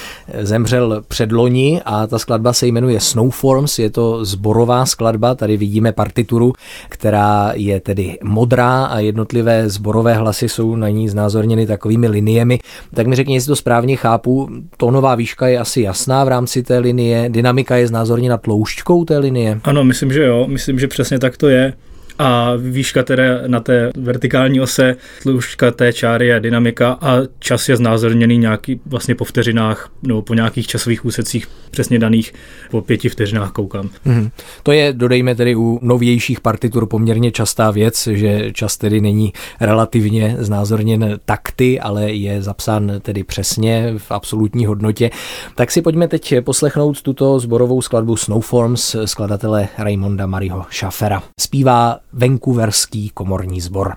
Zemřel 0.41 1.03
předloni 1.07 1.81
a 1.85 2.07
ta 2.07 2.19
skladba 2.19 2.53
se 2.53 2.67
jmenuje 2.67 2.99
Snowforms, 2.99 3.79
je 3.79 3.89
to 3.89 4.25
zborová 4.25 4.85
skladba, 4.85 5.35
tady 5.35 5.57
vidíme 5.57 5.91
partituru, 5.91 6.53
která 6.89 7.51
je 7.55 7.79
tedy 7.79 8.17
modrá 8.23 8.85
a 8.85 8.99
jednotlivé 8.99 9.69
zborové 9.69 10.13
hlasy 10.13 10.42
hlasy 10.43 10.55
jsou 10.55 10.75
na 10.75 10.89
ní 10.89 11.09
znázorněny 11.09 11.67
takovými 11.67 12.07
liniemi. 12.07 12.59
Tak 12.93 13.07
mi 13.07 13.15
řekni, 13.15 13.33
jestli 13.33 13.47
to 13.47 13.55
správně 13.55 13.95
chápu, 13.95 14.49
tónová 14.77 15.15
výška 15.15 15.47
je 15.47 15.59
asi 15.59 15.81
jasná 15.81 16.23
v 16.23 16.27
rámci 16.27 16.63
té 16.63 16.77
linie, 16.79 17.29
dynamika 17.29 17.75
je 17.75 17.87
znázorněna 17.87 18.37
tloušťkou 18.37 19.05
té 19.05 19.17
linie. 19.17 19.59
Ano, 19.63 19.83
myslím, 19.83 20.13
že 20.13 20.23
jo, 20.23 20.47
myslím, 20.47 20.79
že 20.79 20.87
přesně 20.87 21.19
tak 21.19 21.37
to 21.37 21.49
je 21.49 21.73
a 22.19 22.51
výška 22.55 23.03
teda 23.03 23.23
na 23.47 23.59
té 23.59 23.91
vertikální 23.97 24.61
ose, 24.61 24.95
tlušťka 25.23 25.71
té 25.71 25.93
čáry 25.93 26.27
je 26.27 26.39
dynamika 26.39 26.97
a 27.01 27.17
čas 27.39 27.69
je 27.69 27.77
znázorněný 27.77 28.37
nějaký 28.37 28.81
vlastně 28.85 29.15
po 29.15 29.25
vteřinách 29.25 29.89
nebo 30.03 30.21
po 30.21 30.33
nějakých 30.33 30.67
časových 30.67 31.05
úsecích 31.05 31.47
přesně 31.71 31.99
daných 31.99 32.33
po 32.71 32.81
pěti 32.81 33.09
vteřinách 33.09 33.51
koukám. 33.51 33.89
Hmm. 34.03 34.29
To 34.63 34.71
je, 34.71 34.93
dodejme 34.93 35.35
tedy 35.35 35.55
u 35.55 35.79
novějších 35.81 36.39
partitur 36.39 36.85
poměrně 36.85 37.31
častá 37.31 37.71
věc, 37.71 38.07
že 38.11 38.51
čas 38.51 38.77
tedy 38.77 39.01
není 39.01 39.33
relativně 39.59 40.35
znázorněn 40.39 41.19
takty, 41.25 41.79
ale 41.79 42.11
je 42.11 42.41
zapsán 42.41 42.91
tedy 43.01 43.23
přesně 43.23 43.93
v 43.97 44.11
absolutní 44.11 44.65
hodnotě. 44.65 45.09
Tak 45.55 45.71
si 45.71 45.81
pojďme 45.81 46.07
teď 46.07 46.35
poslechnout 46.43 47.01
tuto 47.01 47.39
zborovou 47.39 47.81
skladbu 47.81 48.15
Snowforms 48.15 48.95
skladatele 49.05 49.67
Raymonda 49.77 50.25
Mariho 50.25 50.65
Schaffera. 50.71 51.23
Zpívá 51.39 51.99
Vancouverský 52.13 53.09
komorní 53.09 53.61
sbor. 53.61 53.93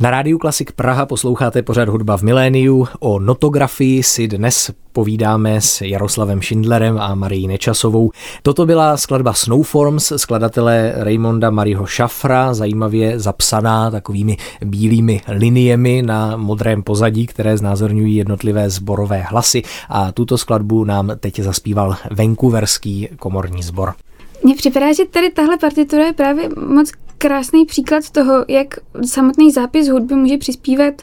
Na 0.00 0.10
rádiu 0.10 0.38
Klasik 0.38 0.72
Praha 0.72 1.06
posloucháte 1.06 1.62
pořád 1.62 1.88
hudba 1.88 2.16
v 2.16 2.22
miléniu. 2.22 2.88
O 3.00 3.18
notografii 3.18 4.02
si 4.02 4.28
dnes 4.28 4.70
povídáme 4.92 5.60
s 5.60 5.80
Jaroslavem 5.80 6.42
Schindlerem 6.42 6.98
a 6.98 7.14
Marií 7.14 7.48
Nečasovou. 7.48 8.10
Toto 8.42 8.66
byla 8.66 8.96
skladba 8.96 9.32
Snowforms 9.32 10.12
skladatele 10.16 10.92
Raymonda 10.96 11.50
Mariho 11.50 11.86
Šafra, 11.86 12.54
zajímavě 12.54 13.18
zapsaná 13.18 13.90
takovými 13.90 14.36
bílými 14.64 15.20
liniemi 15.28 16.02
na 16.02 16.36
modrém 16.36 16.82
pozadí, 16.82 17.26
které 17.26 17.56
znázorňují 17.56 18.16
jednotlivé 18.16 18.70
zborové 18.70 19.20
hlasy 19.20 19.62
a 19.88 20.12
tuto 20.12 20.38
skladbu 20.38 20.84
nám 20.84 21.12
teď 21.20 21.40
zaspíval 21.40 21.96
Vancouverský 22.10 23.08
komorní 23.18 23.62
sbor. 23.62 23.94
Mně 24.42 24.54
připadá, 24.54 24.92
že 24.92 25.04
tady 25.04 25.30
tahle 25.30 25.58
partitura 25.58 26.04
je 26.04 26.12
právě 26.12 26.48
moc 26.68 26.90
krásný 27.24 27.64
příklad 27.66 28.10
toho, 28.10 28.44
jak 28.48 28.66
samotný 29.06 29.50
zápis 29.50 29.88
hudby 29.88 30.14
může 30.14 30.38
přispívat 30.38 30.94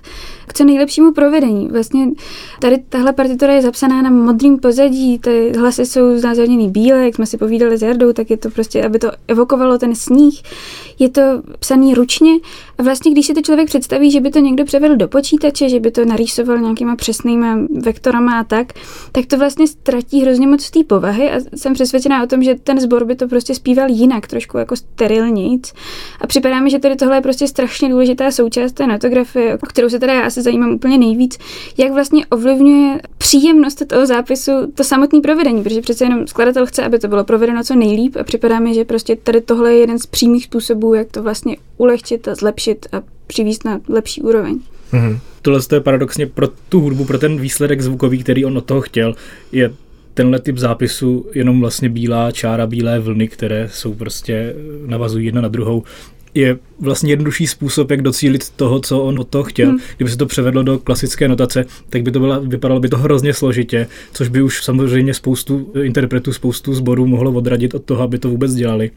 k 0.48 0.54
co 0.54 0.64
nejlepšímu 0.64 1.12
provedení. 1.14 1.68
Vlastně 1.68 2.08
tady 2.60 2.78
tahle 2.90 3.14
partitura 3.14 3.54
je 3.54 3.62
zapsaná 3.62 4.02
na 4.02 4.10
modrým 4.10 4.60
pozadí, 4.60 5.20
ty 5.20 5.52
hlasy 5.58 5.86
jsou 5.86 6.18
znázorněný 6.18 6.70
bílé, 6.70 7.06
jak 7.06 7.16
jsme 7.16 7.26
si 7.26 7.38
povídali 7.38 7.78
s 7.78 7.82
Jardou, 7.82 8.14
tak 8.14 8.30
je 8.30 8.38
to 8.38 8.50
prostě, 8.50 8.84
aby 8.84 9.00
to 9.00 9.12
evokovalo 9.28 9.78
ten 9.78 9.96
sníh. 9.96 10.42
Je 11.00 11.10
to 11.10 11.22
psaný 11.60 11.94
ručně 11.94 12.32
a 12.78 12.84
vlastně, 12.84 13.12
když 13.12 13.28
si 13.28 13.34
to 13.34 13.42
člověk 13.42 13.68
představí, 13.68 14.12
že 14.12 14.22
by 14.22 14.32
to 14.32 14.40
někdo 14.40 14.66
převedl 14.66 14.96
do 14.96 15.08
počítače, 15.08 15.70
že 15.70 15.80
by 15.80 15.92
to 15.92 16.06
narýsoval 16.06 16.58
nějakýma 16.58 16.96
přesnýma 16.96 17.60
vektorama 17.84 18.40
a 18.40 18.44
tak, 18.44 18.74
tak 19.12 19.26
to 19.26 19.38
vlastně 19.38 19.68
ztratí 19.68 20.22
hrozně 20.22 20.48
moc 20.48 20.70
té 20.70 20.84
povahy 20.84 21.32
a 21.32 21.40
jsem 21.56 21.74
přesvědčená 21.74 22.24
o 22.24 22.28
tom, 22.28 22.44
že 22.44 22.56
ten 22.56 22.80
sbor 22.80 23.06
by 23.06 23.16
to 23.16 23.28
prostě 23.28 23.56
zpíval 23.56 23.90
jinak, 23.90 24.28
trošku 24.28 24.58
jako 24.58 24.76
sterilnic. 24.76 25.74
A 26.20 26.28
připadá 26.28 26.60
mi, 26.60 26.70
že 26.70 26.80
tady 26.80 26.96
tohle 26.96 27.18
je 27.18 27.22
prostě 27.22 27.48
strašně 27.48 27.90
důležitá 27.90 28.32
součást 28.32 28.72
té 28.72 28.88
notografie, 28.88 29.58
o 29.58 29.66
kterou 29.66 29.90
se 29.90 30.00
teda 30.00 30.14
já 30.14 30.30
se 30.30 30.42
zajímám 30.42 30.72
úplně 30.72 30.98
nejvíc, 30.98 31.38
jak 31.78 31.92
vlastně 31.92 32.26
ovlivňuje 32.26 33.00
příjemnost 33.18 33.88
toho 33.88 34.06
zápisu 34.06 34.52
to 34.76 34.84
samotné 34.84 35.22
provedení, 35.22 35.64
protože 35.64 35.82
přece 35.82 36.06
jenom 36.06 36.28
skladatel 36.28 36.66
chce, 36.66 36.84
aby 36.84 37.00
to 37.00 37.08
bylo 37.08 37.24
provedeno 37.24 37.64
co 37.64 37.76
nejlíp 37.76 38.16
a 38.20 38.24
připadá 38.24 38.60
mi, 38.60 38.74
že 38.74 38.86
prostě 38.86 39.16
tady 39.16 39.42
tohle 39.42 39.74
je 39.74 39.80
jeden 39.80 40.00
z 40.00 40.06
přímých 40.06 40.44
způsobů, 40.44 40.94
jak 40.94 41.12
to 41.12 41.24
vlastně 41.24 41.58
ulehčit 41.78 42.28
a 42.28 42.36
zlepšit 42.36 42.86
a 42.92 43.02
přivíst 43.28 43.66
na 43.66 43.80
lepší 43.90 44.22
úroveň. 44.22 44.60
Mm-hmm. 44.94 45.20
Tohle 45.42 45.60
je 45.74 45.82
paradoxně 45.82 46.28
pro 46.28 46.48
tu 46.70 46.80
hudbu, 46.80 47.06
pro 47.06 47.20
ten 47.20 47.40
výsledek 47.40 47.82
zvukový, 47.82 48.24
který 48.24 48.46
on 48.46 48.58
od 48.58 48.66
toho 48.66 48.82
chtěl, 48.82 49.16
je 49.52 49.74
tenhle 50.14 50.40
typ 50.40 50.58
zápisu 50.58 51.26
jenom 51.34 51.60
vlastně 51.60 51.90
bílá 51.90 52.32
čára, 52.32 52.68
bílé 52.68 53.00
vlny, 53.00 53.28
které 53.28 53.70
jsou 53.72 53.94
prostě 53.94 54.54
navazují 54.86 55.26
jedna 55.26 55.42
na 55.42 55.48
druhou 55.48 55.84
je 56.34 56.58
vlastně 56.80 57.12
jednodušší 57.12 57.48
způsob, 57.48 57.92
jak 57.92 58.02
docílit 58.02 58.50
toho, 58.50 58.80
co 58.80 59.04
on 59.04 59.20
od 59.20 59.28
toho 59.28 59.44
chtěl. 59.44 59.70
Hmm. 59.70 59.80
Kdyby 59.98 60.12
se 60.12 60.18
to 60.18 60.26
převedlo 60.26 60.64
do 60.64 60.80
klasické 60.80 61.28
notace, 61.28 61.66
tak 61.90 62.04
by 62.04 62.12
to 62.12 62.20
byla, 62.20 62.40
vypadalo 62.40 62.80
by 62.80 62.90
to 62.90 62.98
hrozně 62.98 63.34
složitě, 63.34 63.88
což 64.14 64.28
by 64.28 64.42
už 64.42 64.64
samozřejmě 64.64 65.14
spoustu 65.14 65.74
interpretů, 65.84 66.34
spoustu 66.34 66.74
sborů 66.74 67.08
mohlo 67.08 67.32
odradit 67.32 67.74
od 67.74 67.84
toho, 67.84 68.04
aby 68.04 68.20
to 68.20 68.30
vůbec 68.30 68.54
dělali. 68.54 68.92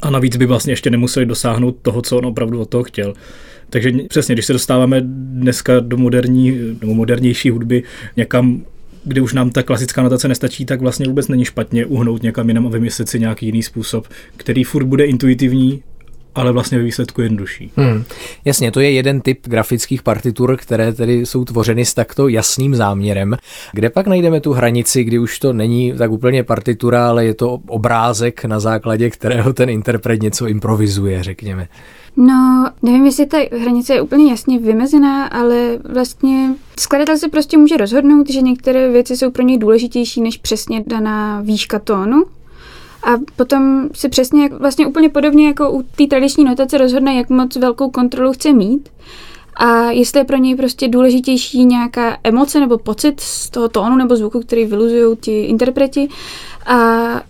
A 0.00 0.10
navíc 0.10 0.36
by 0.36 0.46
vlastně 0.46 0.72
ještě 0.72 0.90
nemuseli 0.90 1.26
dosáhnout 1.26 1.76
toho, 1.82 2.02
co 2.02 2.18
on 2.18 2.26
opravdu 2.26 2.60
od 2.60 2.68
toho 2.68 2.84
chtěl. 2.84 3.14
Takže 3.70 3.92
přesně, 4.08 4.34
když 4.34 4.46
se 4.46 4.52
dostáváme 4.52 5.00
dneska 5.04 5.80
do 5.80 5.96
moderní 5.96 6.58
nebo 6.80 6.94
modernější 6.94 7.50
hudby 7.50 7.82
někam 8.16 8.62
kdy 9.08 9.20
už 9.20 9.32
nám 9.32 9.50
ta 9.50 9.62
klasická 9.62 10.02
notace 10.02 10.28
nestačí, 10.28 10.64
tak 10.64 10.80
vlastně 10.80 11.06
vůbec 11.06 11.28
není 11.28 11.44
špatně 11.44 11.86
uhnout 11.86 12.22
někam 12.22 12.48
jinam 12.48 12.66
a 12.66 12.70
vymyslet 12.70 13.08
si 13.08 13.20
nějaký 13.20 13.46
jiný 13.46 13.62
způsob, 13.62 14.08
který 14.36 14.64
furt 14.64 14.84
bude 14.84 15.04
intuitivní, 15.04 15.82
ale 16.34 16.52
vlastně 16.52 16.78
ve 16.78 16.84
výsledku 16.84 17.20
jednodušší. 17.20 17.70
Hmm. 17.76 18.04
Jasně, 18.44 18.70
to 18.70 18.80
je 18.80 18.90
jeden 18.90 19.20
typ 19.20 19.48
grafických 19.48 20.02
partitur, 20.02 20.56
které 20.56 20.92
tedy 20.92 21.26
jsou 21.26 21.44
tvořeny 21.44 21.84
s 21.84 21.94
takto 21.94 22.28
jasným 22.28 22.74
záměrem. 22.74 23.36
Kde 23.72 23.90
pak 23.90 24.06
najdeme 24.06 24.40
tu 24.40 24.52
hranici, 24.52 25.04
kdy 25.04 25.18
už 25.18 25.38
to 25.38 25.52
není 25.52 25.92
tak 25.92 26.10
úplně 26.10 26.44
partitura, 26.44 27.08
ale 27.08 27.24
je 27.24 27.34
to 27.34 27.58
obrázek, 27.68 28.44
na 28.44 28.60
základě 28.60 29.10
kterého 29.10 29.52
ten 29.52 29.70
interpret 29.70 30.22
něco 30.22 30.46
improvizuje, 30.46 31.22
řekněme. 31.22 31.68
No, 32.20 32.70
nevím, 32.82 33.06
jestli 33.06 33.26
ta 33.26 33.38
hranice 33.60 33.94
je 33.94 34.00
úplně 34.00 34.30
jasně 34.30 34.58
vymezená, 34.58 35.26
ale 35.26 35.78
vlastně 35.84 36.54
skladatel 36.78 37.18
se 37.18 37.28
prostě 37.28 37.58
může 37.58 37.76
rozhodnout, 37.76 38.30
že 38.30 38.40
některé 38.40 38.90
věci 38.90 39.16
jsou 39.16 39.30
pro 39.30 39.42
něj 39.42 39.58
důležitější 39.58 40.20
než 40.20 40.36
přesně 40.36 40.84
daná 40.86 41.40
výška 41.40 41.78
tónu. 41.78 42.24
A 43.02 43.10
potom 43.36 43.88
si 43.94 44.08
přesně 44.08 44.48
vlastně 44.48 44.86
úplně 44.86 45.08
podobně 45.08 45.46
jako 45.46 45.70
u 45.70 45.82
té 45.82 46.06
tradiční 46.06 46.44
notace 46.44 46.78
rozhodne, 46.78 47.14
jak 47.14 47.30
moc 47.30 47.56
velkou 47.56 47.90
kontrolu 47.90 48.32
chce 48.32 48.52
mít. 48.52 48.88
A 49.58 49.90
jestli 49.90 50.20
je 50.20 50.24
pro 50.24 50.36
něj 50.36 50.56
prostě 50.56 50.88
důležitější 50.88 51.64
nějaká 51.64 52.18
emoce 52.24 52.60
nebo 52.60 52.78
pocit 52.78 53.20
z 53.20 53.50
toho 53.50 53.68
tónu 53.68 53.96
nebo 53.96 54.16
zvuku, 54.16 54.40
který 54.40 54.64
vyluzují 54.64 55.16
ti 55.16 55.44
interpreti, 55.44 56.08
a 56.68 56.76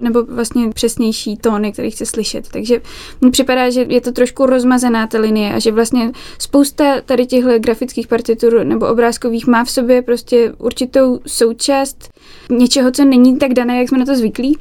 nebo 0.01 0.25
vlastně 0.25 0.71
přesnější 0.71 1.37
tóny, 1.37 1.73
který 1.73 1.91
chce 1.91 2.07
slyšet. 2.07 2.49
Takže 2.53 2.83
mi 3.21 3.31
připadá, 3.31 3.71
že 3.71 3.87
je 3.89 4.01
to 4.01 4.13
trošku 4.13 4.47
rozmazená 4.47 5.07
ta 5.07 5.19
linie 5.19 5.55
a 5.55 5.59
že 5.59 5.73
vlastně 5.73 6.13
spousta 6.39 7.01
tady 7.01 7.27
těchto 7.27 7.59
grafických 7.59 8.07
partitur 8.07 8.65
nebo 8.65 8.87
obrázkových 8.87 9.47
má 9.47 9.65
v 9.65 9.71
sobě 9.71 10.03
prostě 10.03 10.53
určitou 10.59 11.21
součást 11.27 12.09
něčeho, 12.51 12.91
co 12.91 13.05
není 13.05 13.39
tak 13.39 13.55
dané, 13.55 13.79
jak 13.79 13.89
jsme 13.89 13.99
na 13.99 14.05
to 14.05 14.17
zvyklí 14.17 14.59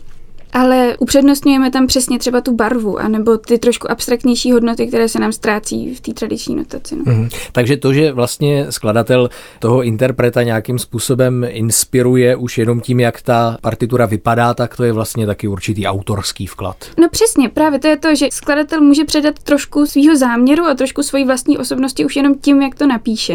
ale 0.53 0.97
upřednostňujeme 0.99 1.71
tam 1.71 1.87
přesně 1.87 2.19
třeba 2.19 2.41
tu 2.41 2.55
barvu, 2.55 2.99
anebo 2.99 3.37
ty 3.37 3.57
trošku 3.57 3.91
abstraktnější 3.91 4.51
hodnoty, 4.51 4.87
které 4.87 5.09
se 5.09 5.19
nám 5.19 5.31
ztrácí 5.31 5.95
v 5.95 6.01
té 6.01 6.13
tradiční 6.13 6.55
notaci. 6.55 6.95
No. 6.95 7.03
Mm-hmm. 7.03 7.29
Takže 7.51 7.77
to, 7.77 7.93
že 7.93 8.11
vlastně 8.11 8.65
skladatel 8.69 9.29
toho 9.59 9.83
interpreta 9.83 10.43
nějakým 10.43 10.79
způsobem 10.79 11.45
inspiruje 11.49 12.35
už 12.35 12.57
jenom 12.57 12.81
tím, 12.81 12.99
jak 12.99 13.21
ta 13.21 13.57
partitura 13.61 14.05
vypadá, 14.05 14.53
tak 14.53 14.77
to 14.77 14.83
je 14.83 14.93
vlastně 14.93 15.25
taky 15.25 15.47
určitý 15.47 15.87
autorský 15.87 16.47
vklad. 16.47 16.75
No 16.99 17.09
přesně, 17.09 17.49
právě 17.49 17.79
to 17.79 17.87
je 17.87 17.97
to, 17.97 18.15
že 18.15 18.27
skladatel 18.31 18.81
může 18.81 19.03
předat 19.03 19.39
trošku 19.39 19.85
svého 19.85 20.15
záměru 20.15 20.65
a 20.65 20.73
trošku 20.73 21.03
svojí 21.03 21.25
vlastní 21.25 21.57
osobnosti 21.57 22.05
už 22.05 22.15
jenom 22.15 22.35
tím, 22.35 22.61
jak 22.61 22.75
to 22.75 22.87
napíše. 22.87 23.33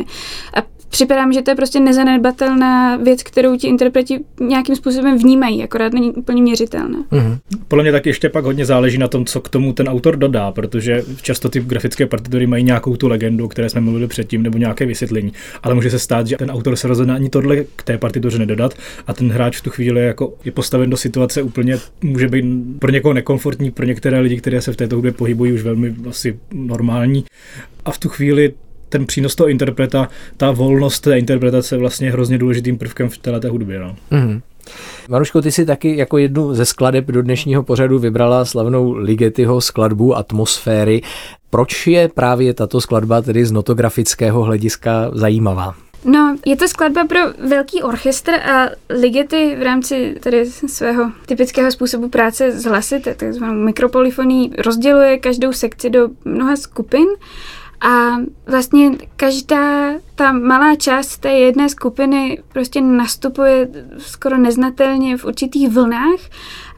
A 0.54 0.62
připadá 0.92 1.26
mi, 1.26 1.34
že 1.34 1.42
to 1.42 1.50
je 1.50 1.54
prostě 1.54 1.80
nezanedbatelná 1.80 2.96
věc, 2.96 3.22
kterou 3.22 3.56
ti 3.56 3.66
interpreti 3.66 4.20
nějakým 4.40 4.76
způsobem 4.76 5.18
vnímají, 5.18 5.64
akorát 5.64 5.92
není 5.92 6.12
úplně 6.12 6.42
měřitelná. 6.42 6.98
Mm-hmm. 7.12 7.38
Podle 7.68 7.82
mě 7.84 7.92
tak 7.92 8.06
ještě 8.06 8.28
pak 8.28 8.44
hodně 8.44 8.66
záleží 8.66 8.98
na 8.98 9.08
tom, 9.08 9.24
co 9.24 9.40
k 9.40 9.48
tomu 9.48 9.72
ten 9.72 9.88
autor 9.88 10.16
dodá, 10.16 10.52
protože 10.52 11.02
často 11.22 11.48
ty 11.48 11.60
grafické 11.60 12.06
partitury 12.06 12.46
mají 12.46 12.64
nějakou 12.64 12.96
tu 12.96 13.08
legendu, 13.08 13.44
o 13.44 13.48
které 13.48 13.68
jsme 13.68 13.80
mluvili 13.80 14.06
předtím, 14.06 14.42
nebo 14.42 14.58
nějaké 14.58 14.86
vysvětlení. 14.86 15.32
Ale 15.62 15.74
může 15.74 15.90
se 15.90 15.98
stát, 15.98 16.26
že 16.26 16.36
ten 16.36 16.50
autor 16.50 16.76
se 16.76 16.88
rozhodne 16.88 17.14
ani 17.14 17.28
tohle 17.28 17.64
k 17.76 17.82
té 17.82 17.98
partituře 17.98 18.38
nedodat 18.38 18.74
a 19.06 19.12
ten 19.12 19.32
hráč 19.32 19.56
v 19.58 19.62
tu 19.62 19.70
chvíli 19.70 20.04
jako 20.04 20.34
je 20.44 20.52
postaven 20.52 20.90
do 20.90 20.96
situace 20.96 21.42
úplně, 21.42 21.78
může 22.02 22.28
být 22.28 22.44
pro 22.78 22.90
někoho 22.90 23.12
nekomfortní, 23.12 23.70
pro 23.70 23.86
některé 23.86 24.20
lidi, 24.20 24.36
kteří 24.36 24.56
se 24.60 24.72
v 24.72 24.76
této 24.76 24.96
hudbě 24.96 25.12
pohybují, 25.12 25.52
už 25.52 25.62
velmi 25.62 25.94
asi 26.08 26.38
normální. 26.52 27.24
A 27.84 27.90
v 27.90 27.98
tu 27.98 28.08
chvíli 28.08 28.54
ten 28.92 29.06
přínos 29.06 29.34
toho 29.34 29.48
interpreta, 29.48 30.08
ta 30.36 30.50
volnost 30.50 31.00
té 31.00 31.18
interpretace 31.18 31.76
vlastně 31.76 32.06
je 32.06 32.12
hrozně 32.12 32.38
důležitým 32.38 32.78
prvkem 32.78 33.08
v 33.08 33.18
této 33.18 33.48
hudbě. 33.48 33.80
No. 33.80 33.96
Mm-hmm. 34.12 34.40
Maruško, 35.08 35.42
ty 35.42 35.52
si 35.52 35.66
taky 35.66 35.96
jako 35.96 36.18
jednu 36.18 36.54
ze 36.54 36.64
skladeb 36.64 37.06
do 37.06 37.22
dnešního 37.22 37.62
pořadu 37.62 37.98
vybrala 37.98 38.44
slavnou 38.44 38.92
Ligetyho 38.92 39.60
skladbu 39.60 40.16
Atmosféry. 40.16 41.02
Proč 41.50 41.86
je 41.86 42.08
právě 42.08 42.54
tato 42.54 42.80
skladba 42.80 43.22
tedy 43.22 43.46
z 43.46 43.52
notografického 43.52 44.42
hlediska 44.42 45.10
zajímavá? 45.14 45.74
No, 46.04 46.36
je 46.46 46.56
to 46.56 46.68
skladba 46.68 47.04
pro 47.04 47.20
velký 47.48 47.82
orchestr 47.82 48.30
a 48.30 48.68
Ligety 49.00 49.56
v 49.58 49.62
rámci 49.62 50.16
tedy 50.20 50.46
svého 50.46 51.12
typického 51.26 51.70
způsobu 51.70 52.08
práce 52.08 52.52
s 52.52 52.64
hlasy, 52.64 53.00
takzvanou 53.00 53.54
mikropolifoní, 53.54 54.52
rozděluje 54.58 55.18
každou 55.18 55.52
sekci 55.52 55.90
do 55.90 56.08
mnoha 56.24 56.56
skupin 56.56 57.06
a 57.82 58.16
vlastně 58.46 58.90
každá 59.16 59.92
ta 60.14 60.32
malá 60.32 60.76
část 60.76 61.18
té 61.18 61.32
jedné 61.32 61.68
skupiny 61.68 62.42
prostě 62.52 62.80
nastupuje 62.80 63.68
skoro 63.98 64.38
neznatelně 64.38 65.16
v 65.16 65.24
určitých 65.24 65.68
vlnách 65.68 66.20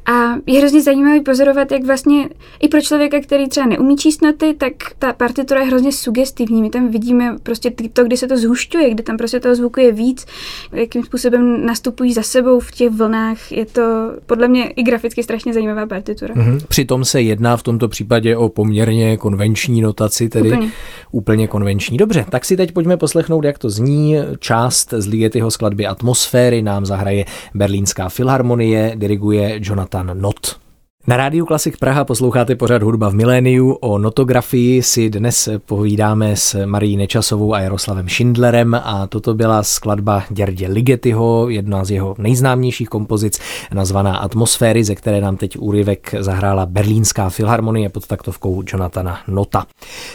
a 0.07 0.35
je 0.47 0.59
hrozně 0.59 0.83
zajímavý 0.83 1.21
pozorovat, 1.21 1.73
jak 1.73 1.85
vlastně 1.85 2.29
i 2.61 2.69
pro 2.69 2.81
člověka, 2.81 3.21
který 3.21 3.49
třeba 3.49 3.67
neumí 3.67 3.97
číst 3.97 4.23
noty, 4.23 4.55
tak 4.59 4.73
ta 4.99 5.13
partitura 5.13 5.61
je 5.61 5.67
hrozně 5.67 5.93
sugestivní. 5.93 6.63
My 6.63 6.71
tam 6.71 6.89
vidíme 6.89 7.37
prostě 7.43 7.71
to, 7.93 8.05
kdy 8.05 8.17
se 8.17 8.29
to 8.29 8.37
zhušťuje, 8.37 8.91
kde 8.91 9.03
tam 9.03 9.17
prostě 9.17 9.41
toho 9.41 9.55
zvuku 9.55 9.81
je 9.81 9.93
víc, 9.93 10.27
jakým 10.73 11.05
způsobem 11.05 11.67
nastupují 11.67 12.13
za 12.13 12.23
sebou 12.23 12.61
v 12.61 12.71
těch 12.71 12.91
vlnách. 12.91 13.53
Je 13.53 13.67
to 13.67 13.83
podle 14.27 14.49
mě 14.49 14.65
i 14.65 14.83
graficky 14.83 15.23
strašně 15.23 15.55
zajímavá 15.55 15.87
partitura. 15.87 16.35
Mm-hmm. 16.35 16.61
Přitom 16.69 17.05
se 17.05 17.23
jedná 17.23 17.57
v 17.57 17.63
tomto 17.63 17.89
případě 17.89 18.37
o 18.37 18.49
poměrně 18.49 19.17
konvenční 19.17 19.81
notaci, 19.81 20.29
tedy 20.29 20.53
úplně. 20.53 20.71
úplně 21.11 21.49
konvenční. 21.49 21.97
Dobře, 21.97 22.27
tak 22.31 22.45
si 22.45 22.57
teď 22.57 22.73
pojďme 22.73 22.97
poslechnout, 22.97 23.45
jak 23.45 23.59
to 23.59 23.71
zní. 23.71 24.17
Část 24.39 24.95
z 24.97 25.07
Ligetyho 25.07 25.51
skladby 25.51 25.87
Atmosféry 25.87 26.63
nám 26.63 26.87
zahraje 26.87 27.25
Berlínská 27.55 28.09
filharmonie, 28.09 28.93
diriguje 28.97 29.59
Jonathan 29.63 29.94
Jonathan 29.95 30.23
Not. 30.23 30.64
Na 31.07 31.17
rádiu 31.17 31.47
Klasik 31.47 31.77
Praha 31.77 32.05
posloucháte 32.05 32.57
pořad 32.57 32.83
Hudba 32.83 33.09
v 33.09 33.15
miléniu. 33.15 33.73
O 33.73 33.99
notografii 33.99 34.83
si 34.83 35.11
dnes 35.11 35.49
povídáme 35.67 36.37
s 36.37 36.67
Marí 36.67 36.97
Nečasovou 36.97 37.55
a 37.55 37.61
Jaroslavem 37.61 38.09
Schindlerem 38.09 38.75
a 38.75 39.07
toto 39.07 39.35
byla 39.35 39.63
skladba 39.63 40.25
Děrdě 40.31 40.69
Ligetyho, 40.69 41.49
jedna 41.49 41.85
z 41.85 41.91
jeho 41.91 42.15
nejznámějších 42.19 42.89
kompozic, 42.89 43.41
nazvaná 43.75 44.17
Atmosféry, 44.17 44.85
ze 44.85 44.95
které 44.95 45.21
nám 45.21 45.37
teď 45.37 45.59
úryvek 45.59 46.15
zahrála 46.19 46.67
Berlínská 46.67 47.29
filharmonie 47.29 47.89
pod 47.89 48.07
taktovkou 48.07 48.63
Jonathana 48.73 49.19
Nota. 49.29 49.67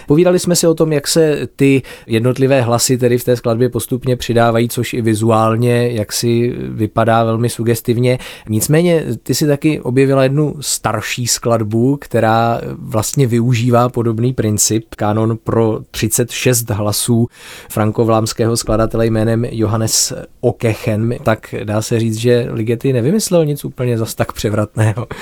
Povídali 0.08 0.40
jsme 0.40 0.56
si 0.56 0.68
o 0.68 0.74
tom, 0.74 0.94
jak 0.94 1.08
se 1.08 1.48
ty 1.56 1.82
jednotlivé 2.08 2.62
hlasy 2.62 2.98
tedy 2.98 3.18
v 3.18 3.24
té 3.24 3.36
skladbě 3.36 3.70
postupně 3.70 4.16
přidávají, 4.16 4.70
což 4.70 4.94
i 4.94 5.02
vizuálně, 5.02 5.92
jak 5.92 6.14
si 6.14 6.56
vypadá 6.70 7.24
velmi 7.24 7.50
sugestivně. 7.50 8.20
Nicméně 8.50 9.06
ty 9.24 9.36
si 9.36 9.48
taky 9.48 9.82
objevila 9.82 10.24
jednu 10.24 10.56
starší 10.80 11.28
skladbu, 11.28 11.98
která 12.02 12.62
vlastně 12.78 13.28
využívá 13.28 13.90
podobný 13.90 14.34
princip. 14.34 14.86
Kanon 14.96 15.38
pro 15.38 15.80
36 15.92 16.70
hlasů 16.70 17.28
frankovlámského 17.70 18.58
skladatele 18.58 19.06
jménem 19.06 19.46
Johannes 19.46 20.14
Okechen. 20.42 21.16
Tak 21.24 21.56
dá 21.64 21.82
se 21.82 22.00
říct, 22.00 22.18
že 22.18 22.48
Ligeti 22.52 22.94
nevymyslel 22.94 23.46
nic 23.46 23.66
úplně 23.66 23.98
zas 23.98 24.16
tak 24.16 24.34
převratného. 24.34 25.08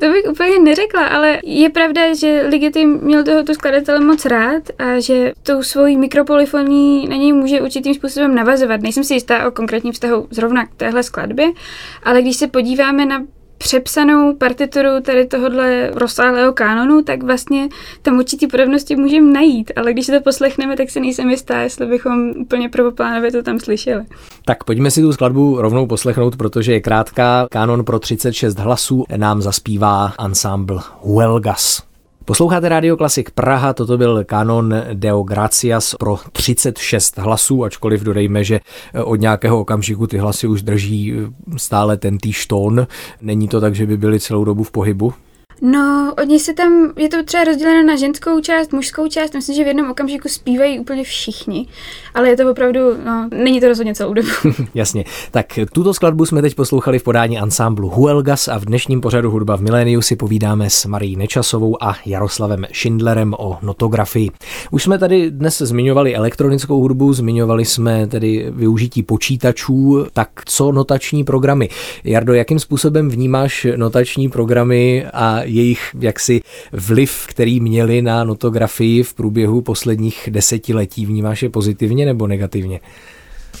To 0.00 0.08
bych 0.08 0.24
úplně 0.30 0.58
neřekla, 0.58 1.06
ale 1.06 1.38
je 1.44 1.70
pravda, 1.70 2.14
že 2.14 2.46
Ligeti 2.48 2.86
měl 2.86 3.24
tohoto 3.24 3.54
skladatele 3.54 4.00
moc 4.00 4.24
rád 4.24 4.62
a 4.78 5.00
že 5.00 5.32
tou 5.42 5.62
svojí 5.62 5.96
mikropolifoní 5.96 7.08
na 7.08 7.16
něj 7.16 7.32
může 7.32 7.60
určitým 7.60 7.94
způsobem 7.94 8.34
navazovat. 8.34 8.80
Nejsem 8.80 9.04
si 9.04 9.14
jistá 9.14 9.48
o 9.48 9.50
konkrétním 9.50 9.92
vztahu 9.92 10.26
zrovna 10.30 10.66
k 10.66 10.74
téhle 10.74 11.02
skladbě, 11.02 11.46
ale 12.02 12.22
když 12.22 12.36
se 12.36 12.46
podíváme 12.46 13.06
na 13.06 13.22
přepsanou 13.62 14.36
partituru 14.36 14.88
tady 15.02 15.26
tohohle 15.26 15.90
rozsáhlého 15.94 16.52
kánonu, 16.52 17.02
tak 17.02 17.22
vlastně 17.22 17.68
tam 18.02 18.18
určitý 18.18 18.46
podobnosti 18.46 18.96
můžeme 18.96 19.32
najít, 19.32 19.72
ale 19.76 19.92
když 19.92 20.06
to 20.06 20.20
poslechneme, 20.20 20.76
tak 20.76 20.90
si 20.90 21.00
nejsem 21.00 21.30
jistá, 21.30 21.60
jestli 21.60 21.86
bychom 21.86 22.30
úplně 22.30 22.68
prvoplánově 22.68 23.32
to 23.32 23.42
tam 23.42 23.60
slyšeli. 23.60 24.04
Tak 24.44 24.64
pojďme 24.64 24.90
si 24.90 25.00
tu 25.00 25.12
skladbu 25.12 25.60
rovnou 25.60 25.86
poslechnout, 25.86 26.36
protože 26.36 26.72
je 26.72 26.80
krátká. 26.80 27.46
Kánon 27.50 27.84
pro 27.84 27.98
36 27.98 28.58
hlasů 28.58 29.04
nám 29.16 29.42
zaspívá 29.42 30.12
ensemble 30.24 30.80
Huelgas. 31.00 31.91
Posloucháte 32.24 32.68
Radio 32.68 32.96
Klasik 32.96 33.30
Praha, 33.30 33.72
toto 33.72 33.98
byl 33.98 34.24
kanon 34.24 34.74
Deo 34.92 35.22
Gracias 35.22 35.94
pro 35.94 36.18
36 36.32 37.18
hlasů, 37.18 37.64
ačkoliv 37.64 38.02
dodejme, 38.02 38.44
že 38.44 38.60
od 39.04 39.16
nějakého 39.16 39.60
okamžiku 39.60 40.06
ty 40.06 40.18
hlasy 40.18 40.46
už 40.46 40.62
drží 40.62 41.14
stále 41.56 41.96
ten 41.96 42.18
týž 42.18 42.46
tón. 42.46 42.86
Není 43.20 43.48
to 43.48 43.60
tak, 43.60 43.74
že 43.74 43.86
by 43.86 43.96
byly 43.96 44.20
celou 44.20 44.44
dobu 44.44 44.64
v 44.64 44.70
pohybu? 44.70 45.14
No, 45.64 46.14
oni 46.22 46.38
se 46.40 46.54
tam, 46.54 46.92
je 46.96 47.08
to 47.08 47.24
třeba 47.24 47.44
rozděleno 47.44 47.86
na 47.86 47.96
ženskou 47.96 48.40
část, 48.40 48.72
mužskou 48.72 49.08
část, 49.08 49.34
myslím, 49.34 49.56
že 49.56 49.64
v 49.64 49.66
jednom 49.66 49.90
okamžiku 49.90 50.28
zpívají 50.28 50.80
úplně 50.80 51.04
všichni, 51.04 51.66
ale 52.14 52.28
je 52.28 52.36
to 52.36 52.50
opravdu, 52.50 52.80
no, 53.04 53.28
není 53.34 53.60
to 53.60 53.68
rozhodně 53.68 53.94
celou 53.94 54.14
dobu. 54.14 54.28
Jasně, 54.74 55.04
tak 55.30 55.46
tuto 55.72 55.94
skladbu 55.94 56.26
jsme 56.26 56.42
teď 56.42 56.54
poslouchali 56.54 56.98
v 56.98 57.02
podání 57.02 57.38
ansámblu 57.38 57.88
Huelgas 57.88 58.48
a 58.48 58.58
v 58.58 58.64
dnešním 58.64 59.00
pořadu 59.00 59.30
Hudba 59.30 59.56
v 59.56 59.60
miléniu 59.60 60.02
si 60.02 60.16
povídáme 60.16 60.70
s 60.70 60.86
Marí 60.86 61.16
Nečasovou 61.16 61.82
a 61.82 61.96
Jaroslavem 62.06 62.66
Schindlerem 62.72 63.34
o 63.38 63.58
notografii. 63.62 64.30
Už 64.70 64.82
jsme 64.82 64.98
tady 64.98 65.30
dnes 65.30 65.58
zmiňovali 65.58 66.14
elektronickou 66.14 66.80
hudbu, 66.80 67.12
zmiňovali 67.12 67.64
jsme 67.64 68.06
tedy 68.06 68.46
využití 68.50 69.02
počítačů, 69.02 70.06
tak 70.12 70.28
co 70.44 70.72
notační 70.72 71.24
programy? 71.24 71.68
Jardo, 72.04 72.34
jakým 72.34 72.58
způsobem 72.58 73.08
vnímáš 73.08 73.66
notační 73.76 74.28
programy 74.28 75.06
a 75.12 75.51
jejich 75.54 75.96
jaksi 76.00 76.40
vliv, 76.72 77.26
který 77.28 77.60
měli 77.60 78.02
na 78.02 78.24
notografii 78.24 79.02
v 79.02 79.14
průběhu 79.14 79.60
posledních 79.60 80.28
desetiletí. 80.32 81.06
Vnímáš 81.06 81.42
je 81.42 81.50
pozitivně 81.50 82.06
nebo 82.06 82.26
negativně? 82.26 82.80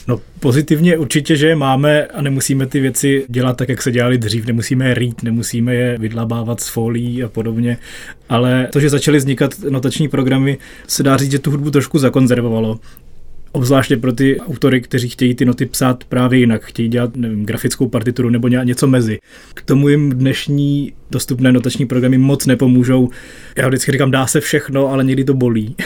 No 0.08 0.20
pozitivně 0.40 0.98
určitě, 0.98 1.36
že 1.36 1.48
je 1.48 1.56
máme 1.56 2.06
a 2.06 2.22
nemusíme 2.22 2.66
ty 2.66 2.80
věci 2.80 3.24
dělat 3.28 3.56
tak, 3.56 3.68
jak 3.68 3.82
se 3.82 3.92
dělali 3.92 4.18
dřív, 4.18 4.46
nemusíme 4.46 4.88
je 4.88 4.94
rýt, 4.94 5.22
nemusíme 5.22 5.74
je 5.74 5.98
vydlabávat 5.98 6.60
s 6.60 6.68
folí 6.68 7.24
a 7.24 7.28
podobně, 7.28 7.78
ale 8.28 8.68
to, 8.72 8.80
že 8.80 8.90
začaly 8.90 9.18
vznikat 9.18 9.58
notační 9.70 10.08
programy, 10.08 10.58
se 10.86 11.02
dá 11.02 11.16
říct, 11.16 11.30
že 11.30 11.38
tu 11.38 11.50
hudbu 11.50 11.70
trošku 11.70 11.98
zakonzervovalo. 11.98 12.80
Obzvláště 13.52 13.96
pro 13.96 14.12
ty 14.12 14.40
autory, 14.40 14.80
kteří 14.80 15.08
chtějí 15.08 15.34
ty 15.34 15.44
noty 15.44 15.66
psát 15.66 16.04
právě 16.04 16.38
jinak, 16.38 16.64
chtějí 16.64 16.88
dělat 16.88 17.16
nevím, 17.16 17.46
grafickou 17.46 17.88
partituru 17.88 18.30
nebo 18.30 18.48
něco 18.48 18.86
mezi. 18.86 19.18
K 19.54 19.62
tomu 19.62 19.88
jim 19.88 20.10
dnešní 20.10 20.92
dostupné 21.12 21.52
notační 21.52 21.86
programy 21.86 22.18
moc 22.18 22.46
nepomůžou 22.46 23.10
Já 23.56 23.68
vždycky 23.68 23.92
říkám, 23.92 24.10
dá 24.10 24.26
se 24.26 24.40
všechno, 24.40 24.88
ale 24.88 25.04
někdy 25.04 25.24
to 25.24 25.34
bolí. 25.34 25.76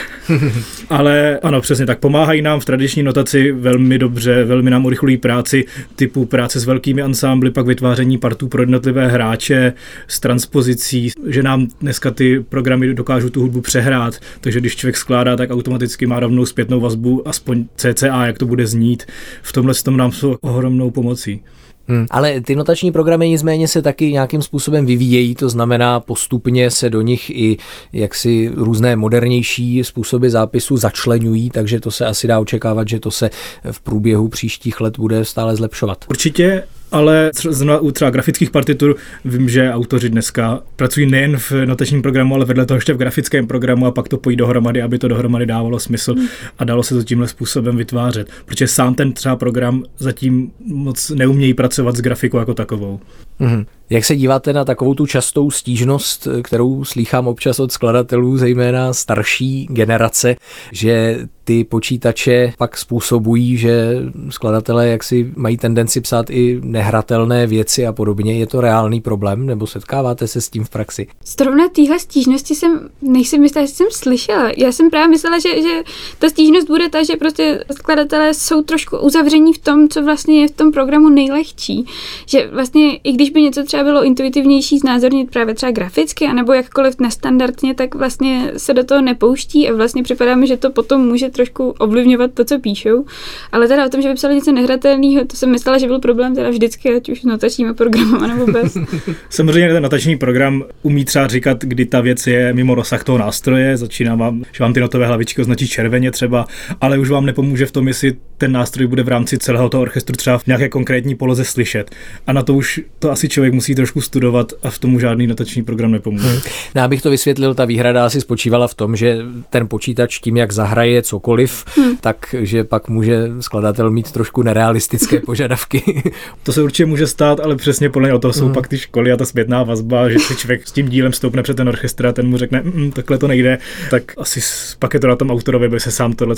ale 0.91 1.39
ano, 1.43 1.61
přesně 1.61 1.87
tak. 1.87 1.99
Pomáhají 1.99 2.43
nám 2.43 2.61
v 2.61 2.65
tradiční 2.65 3.03
notaci 3.03 3.53
velmi 3.53 3.99
dobře, 3.99 4.45
velmi 4.45 4.71
nám 4.71 4.85
urychlují 4.85 5.17
práci 5.17 5.65
typu 5.97 6.27
práce 6.27 6.61
s 6.61 6.65
velkými 6.65 7.03
ansámbly, 7.03 7.51
pak 7.51 7.67
vytváření 7.67 8.19
partů 8.19 8.49
pro 8.49 8.63
jednotlivé 8.63 9.09
hráče 9.09 9.73
s 10.09 10.21
transpozicí, 10.21 11.11
že 11.27 11.43
nám 11.43 11.69
dneska 11.81 12.11
ty 12.11 12.41
programy 12.49 12.95
dokážou 12.95 13.29
tu 13.29 13.41
hudbu 13.41 13.61
přehrát, 13.61 14.21
takže 14.41 14.61
když 14.61 14.77
člověk 14.77 14.97
skládá, 14.97 15.37
tak 15.37 15.51
automaticky 15.51 16.07
má 16.07 16.21
rovnou 16.21 16.47
zpětnou 16.47 16.81
vazbu, 16.81 17.29
aspoň 17.29 17.56
CCA, 17.77 18.27
jak 18.27 18.39
to 18.39 18.47
bude 18.47 18.67
znít. 18.67 19.03
V 19.43 19.53
tomhle 19.53 19.75
tom 19.75 19.97
nám 19.97 20.13
jsou 20.13 20.37
ohromnou 20.41 20.91
pomocí. 20.91 21.43
Hmm. 21.89 22.07
Ale 22.11 22.41
ty 22.41 22.57
notační 22.57 22.93
programy 22.93 23.29
nicméně 23.29 23.69
se 23.69 23.83
taky 23.83 24.13
nějakým 24.13 24.43
způsobem 24.43 24.87
vyvíjejí, 24.87 25.35
to 25.35 25.49
znamená 25.49 26.01
postupně 26.01 26.71
se 26.71 26.91
do 26.91 27.01
nich 27.01 27.31
i 27.31 27.57
jaksi 27.93 28.53
různé 28.55 28.97
modernější 28.97 29.85
způsoby 29.85 30.29
zápisu 30.29 30.77
začlenují, 30.77 31.51
takže 31.51 31.81
to 31.81 31.91
se 31.91 32.07
asi 32.07 32.27
dá 32.27 32.39
očekávat, 32.39 32.89
že 32.89 33.01
to 33.01 33.11
se 33.11 33.31
v 33.71 33.81
průběhu 33.81 34.29
příštích 34.29 34.81
let 34.81 34.99
bude 34.99 35.25
stále 35.25 35.57
zlepšovat. 35.57 36.05
Určitě 36.09 36.63
ale 36.93 37.31
třeba 37.35 37.79
u 37.79 37.91
třeba 37.91 38.11
grafických 38.11 38.51
partitur 38.51 38.97
vím, 39.25 39.49
že 39.49 39.73
autoři 39.73 40.11
dneska 40.11 40.61
pracují 40.77 41.07
nejen 41.07 41.39
v 41.39 41.53
notačním 41.53 42.03
programu, 42.03 42.35
ale 42.35 42.45
vedle 42.45 42.67
toho 42.67 42.77
ještě 42.77 42.93
v 42.93 42.97
grafickém 42.97 43.47
programu 43.47 43.87
a 43.87 43.91
pak 43.91 44.09
to 44.09 44.19
pojí 44.19 44.37
dohromady, 44.37 44.83
aby 44.83 44.99
to 44.99 45.09
dohromady 45.09 45.47
dávalo 45.47 45.79
smysl 45.79 46.15
hmm. 46.15 46.27
a 46.59 46.65
dalo 46.65 46.83
se 46.83 46.95
to 46.95 47.03
tímhle 47.03 47.29
způsobem 47.29 47.77
vytvářet. 47.77 48.29
Protože 48.45 48.69
sám 48.69 48.95
ten 48.95 49.13
třeba 49.13 49.37
program 49.37 49.85
zatím 49.99 50.51
moc 50.67 51.11
neumějí 51.11 51.55
pracovat 51.55 51.97
s 51.97 52.01
grafikou 52.01 52.39
jako 52.39 52.55
takovou. 52.55 53.01
Hmm. 53.39 53.65
Jak 53.91 54.05
se 54.05 54.17
díváte 54.17 54.53
na 54.53 54.65
takovou 54.65 54.95
tu 54.95 55.07
častou 55.07 55.51
stížnost, 55.51 56.29
kterou 56.43 56.85
slýchám 56.85 57.29
občas 57.29 57.61
od 57.61 57.73
skladatelů, 57.73 58.37
zejména 58.37 58.93
starší 58.93 59.67
generace, 59.71 60.37
že 60.73 61.19
ty 61.47 61.65
počítače 61.65 62.53
pak 62.59 62.77
způsobují, 62.77 63.57
že 63.57 64.03
skladatelé 64.31 64.89
jaksi 64.89 65.33
mají 65.37 65.57
tendenci 65.57 66.01
psát 66.01 66.31
i 66.31 66.61
nehratelné 66.63 67.47
věci 67.47 67.87
a 67.87 67.93
podobně. 67.93 68.39
Je 68.39 68.47
to 68.47 68.61
reálný 68.61 69.01
problém, 69.01 69.47
nebo 69.47 69.67
setkáváte 69.67 70.27
se 70.27 70.41
s 70.41 70.49
tím 70.49 70.65
v 70.65 70.71
praxi? 70.71 71.07
Zrovna 71.25 71.69
téhle 71.69 71.99
stížnosti 71.99 72.55
jsem, 72.55 72.89
nejsem 73.03 73.43
jistá, 73.43 73.61
že 73.61 73.69
jsem 73.69 73.87
slyšela. 73.91 74.51
Já 74.57 74.73
jsem 74.73 74.91
právě 74.91 75.09
myslela, 75.09 75.39
že, 75.39 75.63
že 75.63 75.83
ta 76.19 76.29
stížnost 76.29 76.67
bude 76.67 76.89
ta, 76.89 77.03
že 77.03 77.17
prostě 77.17 77.65
skladatelé 77.73 78.35
jsou 78.35 78.63
trošku 78.63 78.99
uzavření 78.99 79.53
v 79.53 79.59
tom, 79.59 79.89
co 79.89 80.03
vlastně 80.03 80.41
je 80.41 80.49
v 80.49 80.51
tom 80.57 80.73
programu 80.73 81.09
nejlehčí. 81.09 81.87
Že 82.27 82.51
vlastně, 82.53 82.97
i 82.97 83.13
když 83.13 83.31
by 83.31 83.43
něco 83.43 83.65
třeba 83.65 83.76
bylo 83.85 84.05
intuitivnější 84.05 84.79
znázornit 84.79 85.31
právě 85.31 85.55
třeba 85.55 85.73
graficky, 85.73 86.27
anebo 86.27 86.53
jakkoliv 86.53 86.95
nestandardně, 87.01 87.75
tak 87.75 87.95
vlastně 87.95 88.53
se 88.57 88.75
do 88.75 88.85
toho 88.85 89.03
nepouští 89.03 89.69
a 89.69 89.75
vlastně 89.75 90.03
připadá 90.03 90.37
mi, 90.37 90.47
že 90.47 90.57
to 90.57 90.71
potom 90.71 91.07
může 91.07 91.29
trošku 91.29 91.71
ovlivňovat 91.71 92.31
to, 92.35 92.45
co 92.45 92.59
píšou. 92.59 93.05
Ale 93.53 93.69
teda 93.69 93.87
o 93.87 93.89
tom, 93.89 94.03
že 94.03 94.09
by 94.09 94.15
psali 94.15 94.35
něco 94.35 94.53
nehratelného, 94.53 95.25
to 95.25 95.37
jsem 95.37 95.51
myslela, 95.51 95.79
že 95.79 95.87
byl 95.87 95.99
problém 95.99 96.35
teda 96.35 96.51
vždycky, 96.51 96.97
ať 96.97 97.09
už 97.09 97.23
notačníma 97.23 97.75
programem 97.75 98.29
nebo 98.29 98.47
bez. 98.47 98.77
Samozřejmě 99.31 99.73
ten 99.73 99.83
notační 99.83 100.17
program 100.17 100.65
umí 100.83 101.05
třeba 101.05 101.27
říkat, 101.27 101.65
kdy 101.65 101.87
ta 101.87 102.01
věc 102.01 102.27
je 102.27 102.53
mimo 102.53 102.75
rozsah 102.75 103.05
toho 103.05 103.19
nástroje, 103.19 103.77
začíná 103.77 104.15
vám, 104.15 104.43
že 104.53 104.65
vám 104.65 104.73
ty 104.73 104.81
notové 104.81 105.07
hlavičky 105.07 105.41
označí 105.41 105.69
červeně 105.69 106.11
třeba, 106.11 106.47
ale 106.81 106.99
už 106.99 107.11
vám 107.11 107.27
nepomůže 107.27 107.67
v 107.67 107.73
tom, 107.73 107.89
jestli 107.89 108.17
ten 108.39 108.53
nástroj 108.53 108.87
bude 108.87 109.03
v 109.03 109.09
rámci 109.09 109.39
celého 109.39 109.69
toho 109.69 109.83
orchestru 109.83 110.17
třeba 110.17 110.39
v 110.39 110.47
nějaké 110.47 110.69
konkrétní 110.69 111.15
poloze 111.15 111.45
slyšet. 111.45 111.91
A 112.27 112.33
na 112.33 112.43
to 112.43 112.55
už 112.55 112.81
to 112.99 113.11
asi 113.11 113.29
člověk 113.29 113.55
musí 113.55 113.66
trošku 113.75 114.01
studovat 114.01 114.53
a 114.63 114.71
v 114.71 114.79
tomu 114.79 115.01
žádný 115.01 115.27
notační 115.27 115.63
program 115.63 115.93
nepomůže. 115.93 116.29
Hmm. 116.29 116.41
No, 116.75 116.83
abych 116.83 117.03
to 117.03 117.11
vysvětlil, 117.11 117.55
ta 117.55 117.65
výhrada 117.65 118.07
asi 118.07 118.21
spočívala 118.21 118.69
v 118.69 118.75
tom, 118.75 118.97
že 118.97 119.19
ten 119.51 119.69
počítač 119.69 120.19
tím, 120.19 120.37
jak 120.37 120.53
zahraje 120.53 121.03
cokoliv, 121.03 121.65
hmm. 121.77 121.97
tak 121.97 122.35
že 122.39 122.65
pak 122.65 122.89
může 122.89 123.29
skladatel 123.41 123.91
mít 123.91 124.13
trošku 124.13 124.43
nerealistické 124.43 125.21
požadavky. 125.27 126.03
to 126.43 126.53
se 126.53 126.63
určitě 126.63 126.87
může 126.87 127.07
stát, 127.07 127.41
ale 127.41 127.57
přesně 127.57 127.91
podle 127.91 128.19
toho 128.19 128.33
jsou 128.33 128.45
hmm. 128.45 128.55
pak 128.55 128.69
ty 128.69 128.79
školy 128.79 129.13
a 129.13 129.17
ta 129.17 129.25
zpětná 129.25 129.63
vazba, 129.63 130.09
že 130.09 130.19
si 130.19 130.37
člověk 130.37 130.69
s 130.69 130.73
tím 130.73 130.89
dílem 130.89 131.13
stoupne 131.13 131.43
před 131.43 131.57
ten 131.57 131.69
orchestr 131.69 132.07
a 132.07 132.13
ten 132.13 132.29
mu 132.29 132.37
řekne, 132.37 132.63
mm, 132.65 132.93
takhle 132.93 133.19
to 133.19 133.29
nejde, 133.29 133.59
tak 133.91 134.03
asi 134.19 134.41
pak 134.79 134.95
je 134.95 135.01
to 135.01 135.07
na 135.07 135.17
tom 135.17 135.31
autorovi, 135.31 135.69
by 135.69 135.81
se 135.81 135.91
sám 135.91 136.13
tohle 136.13 136.37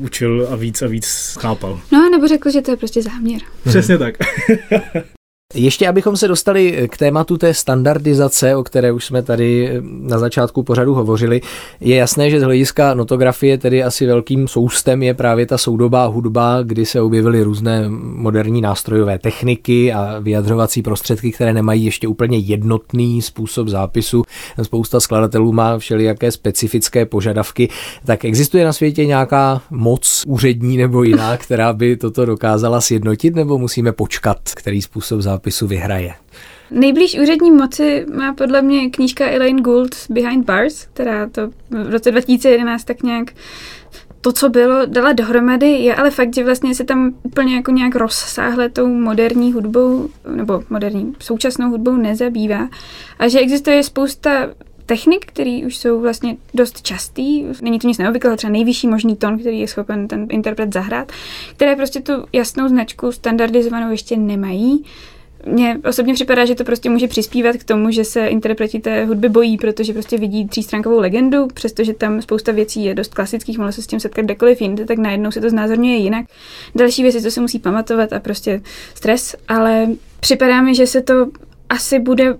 učil 0.00 0.48
a 0.50 0.56
víc 0.56 0.82
a 0.82 0.86
víc 0.86 1.36
chápal. 1.40 1.80
No, 1.92 2.10
nebo 2.10 2.28
řekl, 2.28 2.50
že 2.50 2.62
to 2.62 2.70
je 2.70 2.76
prostě 2.76 3.02
záměr. 3.02 3.40
Přesně 3.64 3.98
tak. 3.98 4.14
Ještě 5.54 5.88
abychom 5.88 6.16
se 6.16 6.28
dostali 6.28 6.88
k 6.90 6.96
tématu 6.96 7.36
té 7.36 7.54
standardizace, 7.54 8.56
o 8.56 8.62
které 8.62 8.92
už 8.92 9.04
jsme 9.04 9.22
tady 9.22 9.80
na 9.82 10.18
začátku 10.18 10.62
pořadu 10.62 10.94
hovořili, 10.94 11.40
je 11.80 11.96
jasné, 11.96 12.30
že 12.30 12.40
z 12.40 12.42
hlediska 12.42 12.94
notografie 12.94 13.58
tedy 13.58 13.84
asi 13.84 14.06
velkým 14.06 14.48
soustem 14.48 15.02
je 15.02 15.14
právě 15.14 15.46
ta 15.46 15.58
soudobá 15.58 16.06
hudba, 16.06 16.62
kdy 16.62 16.86
se 16.86 17.00
objevily 17.00 17.42
různé 17.42 17.84
moderní 17.88 18.60
nástrojové 18.60 19.18
techniky 19.18 19.92
a 19.92 20.18
vyjadřovací 20.20 20.82
prostředky, 20.82 21.32
které 21.32 21.52
nemají 21.52 21.84
ještě 21.84 22.08
úplně 22.08 22.38
jednotný 22.38 23.22
způsob 23.22 23.68
zápisu. 23.68 24.22
Spousta 24.62 25.00
skladatelů 25.00 25.52
má 25.52 25.78
všelijaké 25.78 26.32
specifické 26.32 27.06
požadavky. 27.06 27.68
Tak 28.04 28.24
existuje 28.24 28.64
na 28.64 28.72
světě 28.72 29.06
nějaká 29.06 29.62
moc 29.70 30.24
úřední 30.26 30.76
nebo 30.76 31.02
jiná, 31.02 31.36
která 31.36 31.72
by 31.72 31.96
toto 31.96 32.26
dokázala 32.26 32.80
sjednotit, 32.80 33.34
nebo 33.34 33.58
musíme 33.58 33.92
počkat, 33.92 34.38
který 34.54 34.82
způsob 34.82 35.20
zápisu 35.20 35.39
zápisu 35.40 35.66
vyhraje. 35.66 36.14
Nejblíž 36.70 37.18
úřední 37.18 37.50
moci 37.50 38.06
má 38.14 38.34
podle 38.34 38.62
mě 38.62 38.90
knížka 38.90 39.30
Elaine 39.30 39.62
Gould 39.62 39.94
Behind 40.10 40.44
Bars, 40.44 40.86
která 40.92 41.28
to 41.28 41.50
v 41.70 41.90
roce 41.90 42.10
2011 42.10 42.84
tak 42.84 43.02
nějak 43.02 43.32
to, 44.20 44.32
co 44.32 44.48
bylo, 44.48 44.86
dala 44.86 45.12
dohromady, 45.12 45.70
je 45.70 45.94
ale 45.94 46.10
fakt, 46.10 46.34
že 46.34 46.44
vlastně 46.44 46.74
se 46.74 46.84
tam 46.84 47.14
úplně 47.22 47.56
jako 47.56 47.70
nějak 47.70 47.94
rozsáhle 47.94 48.68
tou 48.68 48.86
moderní 48.88 49.52
hudbou, 49.52 50.08
nebo 50.36 50.62
moderní 50.70 51.14
současnou 51.20 51.70
hudbou 51.70 51.96
nezabývá. 51.96 52.68
A 53.18 53.28
že 53.28 53.38
existuje 53.38 53.82
spousta 53.82 54.48
technik, 54.86 55.26
které 55.26 55.60
už 55.66 55.76
jsou 55.76 56.00
vlastně 56.00 56.36
dost 56.54 56.82
častý. 56.82 57.44
Není 57.62 57.78
to 57.78 57.88
nic 57.88 57.98
neobvyklého, 57.98 58.36
třeba 58.36 58.52
nejvyšší 58.52 58.86
možný 58.86 59.16
tón, 59.16 59.38
který 59.38 59.60
je 59.60 59.68
schopen 59.68 60.08
ten 60.08 60.26
interpret 60.30 60.74
zahrát, 60.74 61.12
které 61.56 61.76
prostě 61.76 62.00
tu 62.00 62.12
jasnou 62.32 62.68
značku 62.68 63.12
standardizovanou 63.12 63.90
ještě 63.90 64.16
nemají. 64.16 64.84
Mně 65.46 65.78
osobně 65.88 66.14
připadá, 66.14 66.44
že 66.44 66.54
to 66.54 66.64
prostě 66.64 66.90
může 66.90 67.08
přispívat 67.08 67.56
k 67.56 67.64
tomu, 67.64 67.90
že 67.90 68.04
se 68.04 68.26
interpreti 68.26 68.80
té 68.80 69.04
hudby 69.04 69.28
bojí, 69.28 69.56
protože 69.56 69.92
prostě 69.92 70.18
vidí 70.18 70.48
třístránkovou 70.48 71.00
legendu, 71.00 71.46
přestože 71.54 71.94
tam 71.94 72.22
spousta 72.22 72.52
věcí 72.52 72.84
je 72.84 72.94
dost 72.94 73.14
klasických, 73.14 73.58
mohlo 73.58 73.72
se 73.72 73.82
s 73.82 73.86
tím 73.86 74.00
setkat 74.00 74.24
kdekoliv 74.24 74.60
jinde, 74.60 74.84
tak 74.84 74.98
najednou 74.98 75.30
se 75.30 75.40
to 75.40 75.50
znázorňuje 75.50 75.96
jinak. 75.96 76.26
Další 76.74 77.02
věci, 77.02 77.22
co 77.22 77.30
se 77.30 77.40
musí 77.40 77.58
pamatovat 77.58 78.12
a 78.12 78.20
prostě 78.20 78.60
stres, 78.94 79.36
ale 79.48 79.88
připadá 80.20 80.62
mi, 80.62 80.74
že 80.74 80.86
se 80.86 81.02
to 81.02 81.26
asi 81.68 81.98
bude 81.98 82.36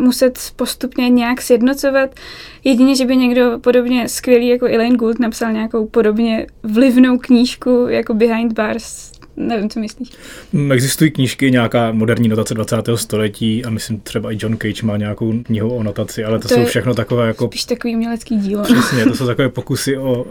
muset 0.00 0.38
postupně 0.56 1.08
nějak 1.08 1.42
sjednocovat. 1.42 2.14
Jedině, 2.64 2.96
že 2.96 3.04
by 3.04 3.16
někdo 3.16 3.58
podobně 3.60 4.08
skvělý 4.08 4.48
jako 4.48 4.66
Elaine 4.66 4.96
Gould 4.96 5.18
napsal 5.18 5.52
nějakou 5.52 5.86
podobně 5.86 6.46
vlivnou 6.62 7.18
knížku 7.18 7.86
jako 7.88 8.14
Behind 8.14 8.52
Bars, 8.52 9.12
Nevím, 9.36 9.70
co 9.70 9.80
myslíš. 9.80 10.10
Mm, 10.52 10.72
existují 10.72 11.10
knížky, 11.10 11.50
nějaká 11.50 11.92
moderní 11.92 12.28
notace 12.28 12.54
20. 12.54 12.76
století 12.94 13.64
a 13.64 13.70
myslím 13.70 14.00
třeba 14.00 14.32
i 14.32 14.38
John 14.40 14.56
Cage 14.56 14.86
má 14.86 14.96
nějakou 14.96 15.32
knihu 15.42 15.76
o 15.76 15.82
notaci, 15.82 16.24
ale 16.24 16.38
to, 16.38 16.48
to 16.48 16.54
jsou 16.54 16.64
všechno 16.64 16.94
takové 16.94 17.26
jako... 17.26 17.46
Spíš 17.46 17.64
takový 17.64 17.94
umělecký 17.94 18.36
dílo. 18.36 18.62
Přesně, 18.62 19.04
to 19.04 19.14
jsou 19.14 19.26
takové 19.26 19.48
pokusy 19.48 19.98
o... 19.98 20.24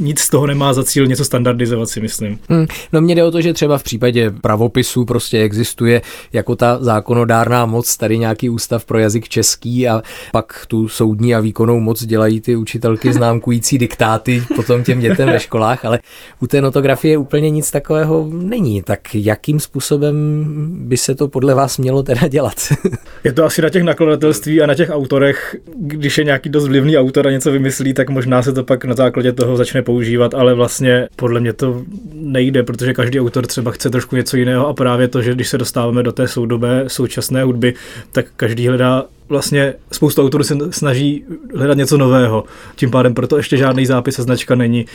Nic 0.00 0.20
z 0.20 0.30
toho 0.30 0.46
nemá 0.46 0.72
za 0.72 0.84
cíl 0.84 1.06
něco 1.06 1.24
standardizovat, 1.24 1.88
si 1.88 2.00
myslím. 2.00 2.38
Hmm, 2.48 2.66
no 2.92 3.00
mně 3.00 3.14
jde 3.14 3.24
o 3.24 3.30
to, 3.30 3.40
že 3.40 3.52
třeba 3.52 3.78
v 3.78 3.82
případě 3.82 4.30
pravopisu 4.30 5.04
prostě 5.04 5.42
existuje 5.42 6.02
jako 6.32 6.56
ta 6.56 6.78
zákonodárná 6.80 7.66
moc, 7.66 7.96
tady 7.96 8.18
nějaký 8.18 8.50
ústav 8.50 8.84
pro 8.84 8.98
jazyk 8.98 9.28
český 9.28 9.88
a 9.88 10.02
pak 10.32 10.66
tu 10.68 10.88
soudní 10.88 11.34
a 11.34 11.40
výkonnou 11.40 11.80
moc 11.80 12.04
dělají 12.04 12.40
ty 12.40 12.56
učitelky 12.56 13.12
známkující 13.12 13.78
diktáty 13.78 14.42
potom 14.56 14.84
těm 14.84 15.00
dětem 15.00 15.28
ve 15.28 15.40
školách, 15.40 15.84
ale 15.84 16.00
u 16.40 16.46
té 16.46 16.60
notografie 16.60 17.18
úplně 17.18 17.50
nic 17.50 17.70
takového 17.70 18.30
není, 18.52 18.82
tak 18.82 19.14
jakým 19.14 19.60
způsobem 19.60 20.14
by 20.88 20.96
se 20.96 21.14
to 21.14 21.28
podle 21.28 21.54
vás 21.54 21.78
mělo 21.78 22.02
teda 22.02 22.28
dělat? 22.28 22.54
je 23.24 23.32
to 23.32 23.44
asi 23.44 23.62
na 23.62 23.68
těch 23.68 23.82
nakladatelství 23.82 24.62
a 24.62 24.66
na 24.66 24.74
těch 24.74 24.90
autorech, 24.90 25.56
když 25.76 26.18
je 26.18 26.24
nějaký 26.24 26.48
dost 26.48 26.68
vlivný 26.68 26.98
autor 26.98 27.26
a 27.26 27.30
něco 27.30 27.52
vymyslí, 27.52 27.94
tak 27.94 28.10
možná 28.10 28.42
se 28.42 28.52
to 28.52 28.64
pak 28.64 28.84
na 28.84 28.94
základě 28.94 29.32
toho 29.32 29.56
začne 29.56 29.82
používat, 29.82 30.34
ale 30.34 30.54
vlastně 30.54 31.08
podle 31.16 31.40
mě 31.40 31.52
to 31.52 31.82
nejde, 32.12 32.62
protože 32.62 32.94
každý 32.94 33.20
autor 33.20 33.46
třeba 33.46 33.70
chce 33.70 33.90
trošku 33.90 34.16
něco 34.16 34.36
jiného 34.36 34.66
a 34.68 34.74
právě 34.74 35.08
to, 35.08 35.22
že 35.22 35.34
když 35.34 35.48
se 35.48 35.58
dostáváme 35.58 36.02
do 36.02 36.12
té 36.12 36.28
soudobé 36.28 36.84
současné 36.86 37.42
hudby, 37.42 37.74
tak 38.12 38.26
každý 38.36 38.68
hledá 38.68 39.04
vlastně 39.32 39.74
spoustu 39.92 40.22
autorů 40.22 40.44
se 40.44 40.56
snaží 40.70 41.24
hledat 41.54 41.76
něco 41.76 41.96
nového. 41.98 42.44
Tím 42.76 42.90
pádem 42.90 43.14
proto 43.14 43.36
ještě 43.36 43.56
žádný 43.56 43.86
zápis 43.86 44.18
a 44.18 44.22
značka 44.22 44.54
není. 44.54 44.86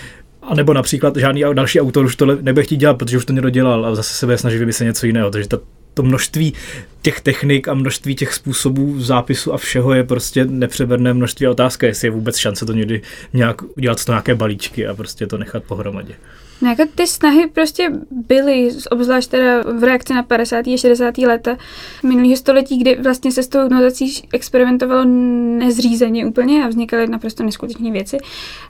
A 0.41 0.55
nebo 0.55 0.73
například 0.73 1.17
žádný 1.17 1.43
další 1.53 1.81
autor 1.81 2.05
už 2.05 2.15
to 2.15 2.25
nebude 2.25 2.63
chtít 2.63 2.77
dělat, 2.77 2.93
protože 2.93 3.17
už 3.17 3.25
to 3.25 3.33
někdo 3.33 3.49
dělal 3.49 3.85
a 3.85 3.95
zase 3.95 4.13
se 4.13 4.25
bude 4.25 4.37
snažit 4.37 4.59
vymyslet 4.59 4.85
něco 4.85 5.05
jiného. 5.05 5.31
Takže 5.31 5.47
ta 5.47 5.59
to 5.93 6.03
množství 6.03 6.53
těch 7.01 7.21
technik 7.21 7.67
a 7.67 7.73
množství 7.73 8.15
těch 8.15 8.33
způsobů 8.33 9.01
zápisu 9.01 9.53
a 9.53 9.57
všeho 9.57 9.93
je 9.93 10.03
prostě 10.03 10.45
nepřeberné 10.45 11.13
množství 11.13 11.47
a 11.47 11.51
otázka, 11.51 11.87
jestli 11.87 12.07
je 12.07 12.11
vůbec 12.11 12.37
šance 12.37 12.65
to 12.65 12.73
někdy 12.73 13.01
nějak 13.33 13.77
udělat 13.77 14.05
to 14.05 14.11
nějaké 14.11 14.35
balíčky 14.35 14.87
a 14.87 14.93
prostě 14.93 15.27
to 15.27 15.37
nechat 15.37 15.63
pohromadě. 15.63 16.13
No 16.61 16.69
jako 16.69 16.83
ty 16.95 17.07
snahy 17.07 17.47
prostě 17.47 17.91
byly, 18.11 18.69
obzvlášť 18.91 19.29
teda 19.29 19.61
v 19.61 19.83
reakci 19.83 20.13
na 20.13 20.23
50. 20.23 20.67
a 20.67 20.77
60. 20.77 21.17
leta 21.17 21.57
minulého 22.03 22.35
století, 22.35 22.77
kdy 22.77 22.95
vlastně 22.95 23.31
se 23.31 23.43
s 23.43 23.47
tou 23.47 23.69
notací 23.69 24.27
experimentovalo 24.33 25.05
nezřízeně 25.05 26.25
úplně 26.25 26.63
a 26.63 26.67
vznikaly 26.67 27.07
naprosto 27.07 27.43
neskutečné 27.43 27.91
věci. 27.91 28.17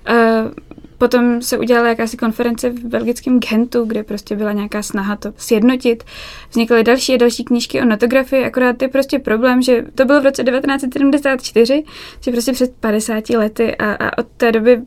Uh, 0.09 0.51
Potom 0.97 1.41
se 1.41 1.57
udělala 1.57 1.87
jakási 1.87 2.17
konference 2.17 2.69
v 2.69 2.79
belgickém 2.79 3.39
Gentu, 3.39 3.85
kde 3.85 4.03
prostě 4.03 4.35
byla 4.35 4.51
nějaká 4.51 4.83
snaha 4.83 5.15
to 5.15 5.33
sjednotit. 5.37 6.03
Vznikly 6.49 6.83
další 6.83 7.13
a 7.13 7.17
další 7.17 7.43
knížky 7.43 7.81
o 7.81 7.85
notografii, 7.85 8.45
akorát 8.45 8.81
je 8.81 8.87
prostě 8.87 9.19
problém, 9.19 9.61
že 9.61 9.85
to 9.95 10.05
bylo 10.05 10.21
v 10.21 10.23
roce 10.23 10.43
1974, 10.43 11.83
že 12.21 12.31
prostě 12.31 12.51
před 12.51 12.73
50 12.79 13.29
lety 13.29 13.75
a, 13.75 13.93
a 13.93 14.17
od 14.17 14.27
té 14.37 14.51
doby 14.51 14.81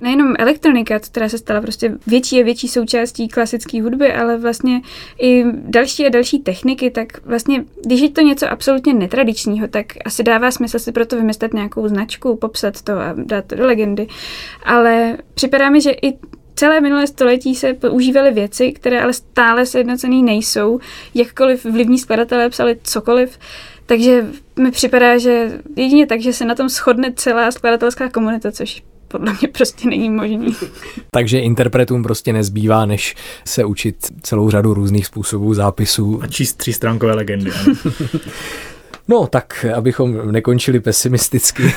nejenom 0.00 0.34
elektronika, 0.38 0.98
která 0.98 1.28
se 1.28 1.38
stala 1.38 1.60
prostě 1.60 1.92
větší 2.06 2.40
a 2.40 2.44
větší 2.44 2.68
součástí 2.68 3.28
klasické 3.28 3.82
hudby, 3.82 4.12
ale 4.12 4.38
vlastně 4.38 4.80
i 5.20 5.44
další 5.54 6.06
a 6.06 6.08
další 6.08 6.38
techniky, 6.38 6.90
tak 6.90 7.26
vlastně, 7.26 7.64
když 7.84 8.00
je 8.00 8.10
to 8.10 8.20
něco 8.20 8.50
absolutně 8.50 8.94
netradičního, 8.94 9.68
tak 9.68 9.86
asi 10.04 10.22
dává 10.22 10.50
smysl 10.50 10.78
si 10.78 10.92
proto 10.92 11.16
vymyslet 11.16 11.54
nějakou 11.54 11.88
značku, 11.88 12.36
popsat 12.36 12.82
to 12.82 12.92
a 12.92 13.14
dát 13.16 13.44
to 13.44 13.54
do 13.54 13.66
legendy. 13.66 14.06
Ale 14.64 15.16
při 15.34 15.48
připadá 15.54 15.70
mi, 15.70 15.80
že 15.80 15.90
i 15.90 16.18
celé 16.54 16.80
minulé 16.80 17.06
století 17.06 17.54
se 17.54 17.74
používaly 17.74 18.30
věci, 18.30 18.72
které 18.72 19.02
ale 19.02 19.12
stále 19.12 19.66
sjednocený 19.66 20.22
nejsou, 20.22 20.80
jakkoliv 21.14 21.64
vlivní 21.64 21.98
skladatelé 21.98 22.50
psali 22.50 22.78
cokoliv, 22.82 23.38
takže 23.86 24.26
mi 24.58 24.70
připadá, 24.70 25.18
že 25.18 25.60
jedině 25.76 26.06
tak, 26.06 26.20
že 26.20 26.32
se 26.32 26.44
na 26.44 26.54
tom 26.54 26.68
shodne 26.68 27.12
celá 27.16 27.50
skladatelská 27.50 28.08
komunita, 28.08 28.52
což 28.52 28.82
podle 29.08 29.32
mě 29.40 29.48
prostě 29.48 29.88
není 29.88 30.10
možný. 30.10 30.56
Takže 31.10 31.38
interpretům 31.38 32.02
prostě 32.02 32.32
nezbývá, 32.32 32.86
než 32.86 33.14
se 33.44 33.64
učit 33.64 33.96
celou 34.22 34.50
řadu 34.50 34.74
různých 34.74 35.06
způsobů 35.06 35.54
zápisů. 35.54 36.20
A 36.22 36.26
číst 36.26 36.54
třístránkové 36.54 37.14
legendy. 37.14 37.50
No, 39.08 39.26
tak 39.26 39.66
abychom 39.74 40.32
nekončili 40.32 40.80
pesimisticky. 40.80 41.62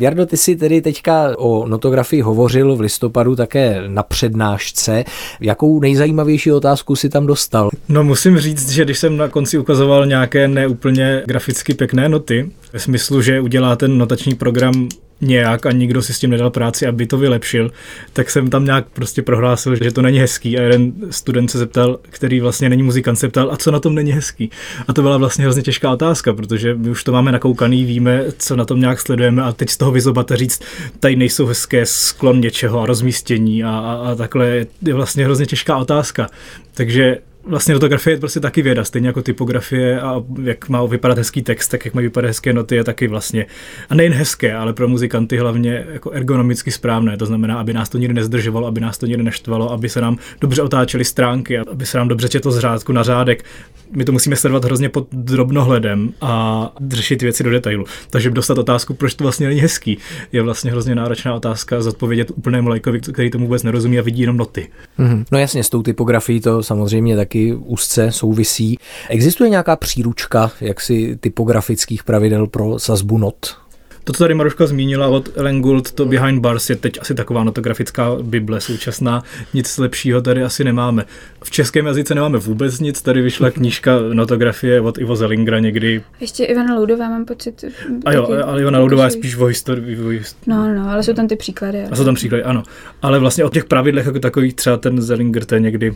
Jardo, 0.00 0.26
ty 0.26 0.36
jsi 0.36 0.56
tedy 0.56 0.82
teďka 0.82 1.38
o 1.38 1.66
notografii 1.66 2.22
hovořil 2.22 2.76
v 2.76 2.80
listopadu 2.80 3.36
také 3.36 3.82
na 3.86 4.02
přednášce. 4.02 5.04
Jakou 5.40 5.80
nejzajímavější 5.80 6.52
otázku 6.52 6.96
si 6.96 7.08
tam 7.08 7.26
dostal? 7.26 7.70
No 7.88 8.04
musím 8.04 8.38
říct, 8.38 8.70
že 8.70 8.84
když 8.84 8.98
jsem 8.98 9.16
na 9.16 9.28
konci 9.28 9.58
ukazoval 9.58 10.06
nějaké 10.06 10.48
neúplně 10.48 11.22
graficky 11.26 11.74
pěkné 11.74 12.08
noty, 12.08 12.50
ve 12.72 12.78
smyslu, 12.78 13.22
že 13.22 13.40
udělá 13.40 13.76
ten 13.76 13.98
notační 13.98 14.34
program 14.34 14.88
nějak 15.20 15.66
a 15.66 15.72
nikdo 15.72 16.02
si 16.02 16.14
s 16.14 16.18
tím 16.18 16.30
nedal 16.30 16.50
práci, 16.50 16.86
aby 16.86 17.06
to 17.06 17.18
vylepšil, 17.18 17.70
tak 18.12 18.30
jsem 18.30 18.50
tam 18.50 18.64
nějak 18.64 18.86
prostě 18.92 19.22
prohlásil, 19.22 19.76
že 19.76 19.92
to 19.92 20.02
není 20.02 20.18
hezký 20.18 20.58
a 20.58 20.62
jeden 20.62 20.92
student 21.10 21.50
se 21.50 21.58
zeptal, 21.58 21.98
který 22.02 22.40
vlastně 22.40 22.68
není 22.68 22.82
muzikant, 22.82 23.18
se 23.18 23.28
ptal, 23.28 23.50
a 23.52 23.56
co 23.56 23.70
na 23.70 23.80
tom 23.80 23.94
není 23.94 24.12
hezký. 24.12 24.50
A 24.88 24.92
to 24.92 25.02
byla 25.02 25.16
vlastně 25.16 25.44
hrozně 25.44 25.62
těžká 25.62 25.92
otázka, 25.92 26.32
protože 26.32 26.74
my 26.74 26.90
už 26.90 27.04
to 27.04 27.12
máme 27.12 27.32
nakoukaný, 27.32 27.84
víme, 27.84 28.24
co 28.38 28.56
na 28.56 28.64
tom 28.64 28.80
nějak 28.80 29.00
sledujeme 29.00 29.42
a 29.42 29.52
teď 29.52 29.70
z 29.70 29.76
toho 29.76 29.92
vyzobat 29.92 30.32
a 30.32 30.36
říct, 30.36 30.62
tady 31.00 31.16
nejsou 31.16 31.46
hezké 31.46 31.86
sklon 31.86 32.40
něčeho 32.40 32.80
a 32.80 32.86
rozmístění 32.86 33.64
a, 33.64 33.70
a, 33.70 34.10
a 34.10 34.14
takhle 34.14 34.66
je 34.82 34.94
vlastně 34.94 35.24
hrozně 35.24 35.46
těžká 35.46 35.76
otázka. 35.76 36.26
Takže 36.74 37.18
vlastně 37.46 37.74
fotografie 37.74 38.14
je 38.14 38.18
prostě 38.18 38.40
taky 38.40 38.62
věda, 38.62 38.84
stejně 38.84 39.08
jako 39.08 39.22
typografie 39.22 40.00
a 40.00 40.22
jak 40.42 40.68
má 40.68 40.84
vypadat 40.84 41.18
hezký 41.18 41.42
text, 41.42 41.68
tak 41.68 41.84
jak 41.84 41.94
mají 41.94 42.06
vypadat 42.06 42.28
hezké 42.28 42.52
noty, 42.52 42.76
je 42.76 42.84
taky 42.84 43.08
vlastně, 43.08 43.46
a 43.88 43.94
nejen 43.94 44.12
hezké, 44.12 44.54
ale 44.54 44.72
pro 44.72 44.88
muzikanty 44.88 45.36
hlavně 45.36 45.86
jako 45.92 46.10
ergonomicky 46.10 46.70
správné, 46.70 47.16
to 47.16 47.26
znamená, 47.26 47.60
aby 47.60 47.72
nás 47.72 47.88
to 47.88 47.98
nikdy 47.98 48.14
nezdržovalo, 48.14 48.66
aby 48.66 48.80
nás 48.80 48.98
to 48.98 49.06
nikdy 49.06 49.22
neštvalo, 49.22 49.72
aby 49.72 49.88
se 49.88 50.00
nám 50.00 50.16
dobře 50.40 50.62
otáčely 50.62 51.04
stránky, 51.04 51.58
aby 51.58 51.86
se 51.86 51.98
nám 51.98 52.08
dobře 52.08 52.28
četlo 52.28 52.52
z 52.52 52.58
řádku 52.58 52.92
na 52.92 53.02
řádek. 53.02 53.44
My 53.92 54.04
to 54.04 54.12
musíme 54.12 54.36
sledovat 54.36 54.64
hrozně 54.64 54.88
pod 54.88 55.08
drobnohledem 55.12 56.12
a 56.20 56.72
řešit 56.88 57.22
věci 57.22 57.44
do 57.44 57.50
detailu. 57.50 57.84
Takže 58.10 58.30
dostat 58.30 58.58
otázku, 58.58 58.94
proč 58.94 59.14
to 59.14 59.24
vlastně 59.24 59.46
není 59.46 59.60
hezký, 59.60 59.98
je 60.32 60.42
vlastně 60.42 60.70
hrozně 60.70 60.94
náročná 60.94 61.34
otázka 61.34 61.82
zodpovědět 61.82 62.30
úplnému 62.34 62.68
lajkovi, 62.68 63.00
který 63.00 63.30
tomu 63.30 63.44
vůbec 63.44 63.62
nerozumí 63.62 63.98
a 63.98 64.02
vidí 64.02 64.20
jenom 64.20 64.36
noty. 64.36 64.68
Mm-hmm. 64.98 65.24
No 65.32 65.38
jasně, 65.38 65.64
s 65.64 65.70
tou 65.70 65.82
typografií 65.82 66.40
to 66.40 66.62
samozřejmě 66.62 67.16
taky 67.16 67.33
taky 67.34 67.54
úzce 67.54 68.12
souvisí. 68.12 68.78
Existuje 69.08 69.50
nějaká 69.50 69.76
příručka 69.76 70.50
jaksi 70.60 71.18
typografických 71.20 72.04
pravidel 72.04 72.46
pro 72.46 72.78
sazbu 72.78 73.18
not? 73.18 73.56
To, 74.04 74.12
co 74.12 74.24
tady 74.24 74.34
Maruška 74.34 74.66
zmínila 74.66 75.08
od 75.08 75.28
Ellen 75.36 75.60
Gould, 75.60 75.92
to 75.92 76.04
Behind 76.04 76.40
Bars 76.40 76.70
je 76.70 76.76
teď 76.76 76.98
asi 77.00 77.14
taková 77.14 77.44
notografická 77.44 78.16
bible 78.22 78.60
současná. 78.60 79.22
Nic 79.54 79.78
lepšího 79.78 80.22
tady 80.22 80.42
asi 80.42 80.64
nemáme. 80.64 81.04
V 81.44 81.50
českém 81.50 81.86
jazyce 81.86 82.14
nemáme 82.14 82.38
vůbec 82.38 82.80
nic, 82.80 83.02
tady 83.02 83.22
vyšla 83.22 83.50
knížka 83.50 83.98
notografie 84.12 84.80
od 84.80 84.98
Ivo 84.98 85.16
Zelingra 85.16 85.58
někdy. 85.58 86.02
Ještě 86.20 86.44
Ivana 86.44 86.74
Loudová 86.74 87.08
mám 87.08 87.24
pocit. 87.24 87.64
A 88.04 88.12
jo, 88.12 88.28
ale 88.44 88.60
Ivana 88.60 88.78
Loudová 88.78 89.04
je 89.04 89.10
spíš 89.10 89.36
o 89.36 89.44
historii. 89.44 90.22
No, 90.46 90.74
no, 90.74 90.90
ale 90.90 91.02
jsou 91.02 91.12
tam 91.12 91.28
ty 91.28 91.36
příklady. 91.36 91.84
A 91.84 91.96
jsou 91.96 92.04
tam 92.04 92.14
příklady, 92.14 92.42
ano. 92.42 92.62
Ale 93.02 93.18
vlastně 93.18 93.44
o 93.44 93.50
těch 93.50 93.64
pravidlech 93.64 94.06
jako 94.06 94.18
takových 94.18 94.54
třeba 94.54 94.76
ten 94.76 95.02
Zelinger, 95.02 95.44
to 95.44 95.54
je 95.54 95.60
někdy, 95.60 95.94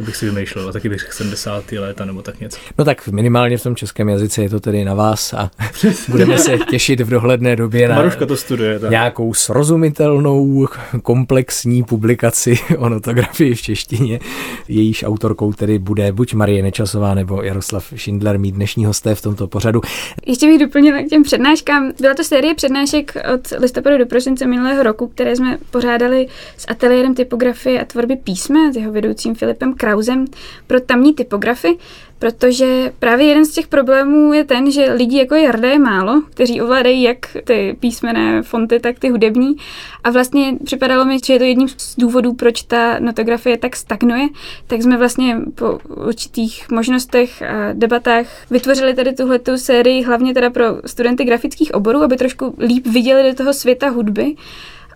to 0.00 0.06
bych 0.06 0.16
si 0.16 0.26
vymýšlel, 0.26 0.68
a 0.68 0.72
taky 0.72 0.88
bych 0.88 1.00
řekl 1.00 1.12
70. 1.12 1.72
léta 1.72 2.04
nebo 2.04 2.22
tak 2.22 2.40
něco. 2.40 2.58
No 2.78 2.84
tak 2.84 3.08
minimálně 3.08 3.58
v 3.58 3.62
tom 3.62 3.76
českém 3.76 4.08
jazyce 4.08 4.42
je 4.42 4.48
to 4.48 4.60
tedy 4.60 4.84
na 4.84 4.94
vás 4.94 5.34
a 5.34 5.50
budeme 6.08 6.38
se 6.38 6.58
těšit 6.70 7.00
v 7.00 7.10
dohledné 7.10 7.56
době 7.56 7.88
na 7.88 7.96
Maruška 7.96 8.26
to 8.26 8.36
studuje, 8.36 8.78
tak. 8.78 8.90
nějakou 8.90 9.34
srozumitelnou 9.34 10.68
komplexní 11.02 11.82
publikaci 11.82 12.58
o 12.78 12.88
notografii 12.88 13.54
v 13.54 13.62
češtině. 13.62 14.20
Jejíž 14.68 15.04
autorkou 15.04 15.52
tedy 15.52 15.78
bude 15.78 16.12
buď 16.12 16.34
Marie 16.34 16.62
Nečasová 16.62 17.14
nebo 17.14 17.42
Jaroslav 17.42 17.92
Schindler, 17.96 18.38
mít 18.38 18.54
dnešní 18.54 18.84
hosté 18.84 19.14
v 19.14 19.22
tomto 19.22 19.46
pořadu. 19.46 19.80
Ještě 20.26 20.46
bych 20.46 20.58
doplnila 20.58 21.02
k 21.02 21.08
těm 21.08 21.22
přednáškám. 21.22 21.92
Byla 22.00 22.14
to 22.14 22.24
série 22.24 22.54
přednášek 22.54 23.16
od 23.34 23.60
listopadu 23.60 23.98
do 23.98 24.06
prosince 24.06 24.46
minulého 24.46 24.82
roku, 24.82 25.08
které 25.08 25.36
jsme 25.36 25.58
pořádali 25.70 26.26
s 26.56 26.64
ateliérem 26.68 27.14
typografie 27.14 27.80
a 27.80 27.84
tvorby 27.84 28.16
písma 28.16 28.72
s 28.72 28.76
jeho 28.76 28.92
vedoucím 28.92 29.34
Filipem 29.34 29.74
Krausem 29.90 30.24
pro 30.66 30.80
tamní 30.80 31.14
typografy 31.14 31.78
protože 32.20 32.92
právě 32.98 33.26
jeden 33.26 33.44
z 33.44 33.50
těch 33.50 33.68
problémů 33.68 34.32
je 34.32 34.44
ten, 34.44 34.70
že 34.70 34.92
lidí 34.92 35.16
jako 35.16 35.34
Jarda 35.34 35.68
je 35.68 35.78
málo, 35.78 36.22
kteří 36.30 36.60
ovládají 36.60 37.02
jak 37.02 37.16
ty 37.44 37.76
písmené 37.80 38.42
fonty, 38.42 38.80
tak 38.80 38.98
ty 38.98 39.08
hudební. 39.08 39.56
A 40.04 40.10
vlastně 40.10 40.56
připadalo 40.64 41.04
mi, 41.04 41.18
že 41.26 41.32
je 41.32 41.38
to 41.38 41.44
jedním 41.44 41.68
z 41.68 41.96
důvodů, 41.98 42.34
proč 42.34 42.62
ta 42.62 42.98
notografie 42.98 43.56
tak 43.56 43.76
stagnuje. 43.76 44.28
Tak 44.66 44.82
jsme 44.82 44.96
vlastně 44.96 45.36
po 45.54 45.78
určitých 45.88 46.70
možnostech 46.70 47.42
a 47.42 47.72
debatách 47.72 48.26
vytvořili 48.50 48.94
tady 48.94 49.12
tuhletu 49.12 49.58
sérii 49.58 50.02
hlavně 50.02 50.34
teda 50.34 50.50
pro 50.50 50.64
studenty 50.86 51.24
grafických 51.24 51.74
oborů, 51.74 52.02
aby 52.02 52.16
trošku 52.16 52.54
líp 52.58 52.86
viděli 52.86 53.30
do 53.30 53.36
toho 53.36 53.54
světa 53.54 53.88
hudby. 53.88 54.36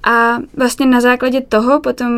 A 0.05 0.39
vlastně 0.57 0.87
na 0.87 1.01
základě 1.01 1.41
toho 1.41 1.81
potom 1.81 2.13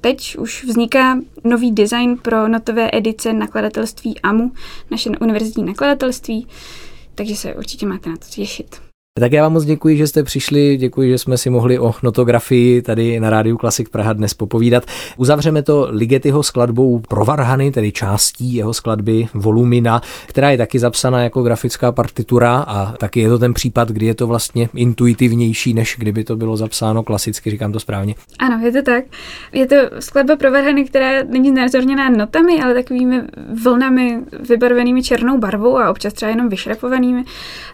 teď 0.00 0.36
už 0.38 0.64
vzniká 0.64 1.18
nový 1.44 1.72
design 1.72 2.16
pro 2.16 2.48
notové 2.48 2.90
edice 2.92 3.32
nakladatelství 3.32 4.20
AMU, 4.20 4.52
naše 4.90 5.10
univerzitní 5.10 5.64
nakladatelství, 5.64 6.46
takže 7.14 7.36
se 7.36 7.54
určitě 7.54 7.86
máte 7.86 8.10
na 8.10 8.16
to 8.16 8.24
těšit. 8.30 8.87
Tak 9.20 9.32
já 9.32 9.42
vám 9.42 9.52
moc 9.52 9.64
děkuji, 9.64 9.96
že 9.96 10.06
jste 10.06 10.22
přišli, 10.22 10.76
děkuji, 10.76 11.10
že 11.10 11.18
jsme 11.18 11.38
si 11.38 11.50
mohli 11.50 11.78
o 11.78 11.94
notografii 12.02 12.82
tady 12.82 13.20
na 13.20 13.30
Rádiu 13.30 13.56
Klasik 13.56 13.88
Praha 13.88 14.12
dnes 14.12 14.34
popovídat. 14.34 14.84
Uzavřeme 15.16 15.62
to 15.62 15.88
Ligetyho 15.90 16.42
skladbou 16.42 16.98
pro 16.98 17.24
Varhany, 17.24 17.70
tedy 17.70 17.92
částí 17.92 18.54
jeho 18.54 18.74
skladby 18.74 19.28
Volumina, 19.34 20.02
která 20.26 20.50
je 20.50 20.58
taky 20.58 20.78
zapsaná 20.78 21.22
jako 21.22 21.42
grafická 21.42 21.92
partitura 21.92 22.56
a 22.56 22.92
taky 22.92 23.20
je 23.20 23.28
to 23.28 23.38
ten 23.38 23.54
případ, 23.54 23.88
kdy 23.88 24.06
je 24.06 24.14
to 24.14 24.26
vlastně 24.26 24.68
intuitivnější, 24.74 25.74
než 25.74 25.96
kdyby 25.98 26.24
to 26.24 26.36
bylo 26.36 26.56
zapsáno 26.56 27.02
klasicky, 27.02 27.50
říkám 27.50 27.72
to 27.72 27.80
správně. 27.80 28.14
Ano, 28.38 28.60
je 28.64 28.72
to 28.72 28.82
tak. 28.82 29.04
Je 29.52 29.66
to 29.66 29.76
skladba 29.98 30.36
pro 30.36 30.52
Varhany, 30.52 30.84
která 30.84 31.22
není 31.28 31.50
znázorněná 31.50 32.10
notami, 32.10 32.62
ale 32.62 32.74
takovými 32.74 33.22
vlnami 33.62 34.18
vybarvenými 34.48 35.02
černou 35.02 35.38
barvou 35.38 35.78
a 35.78 35.90
občas 35.90 36.12
třeba 36.12 36.30
jenom 36.30 36.48
vyšrapovanými. 36.48 37.24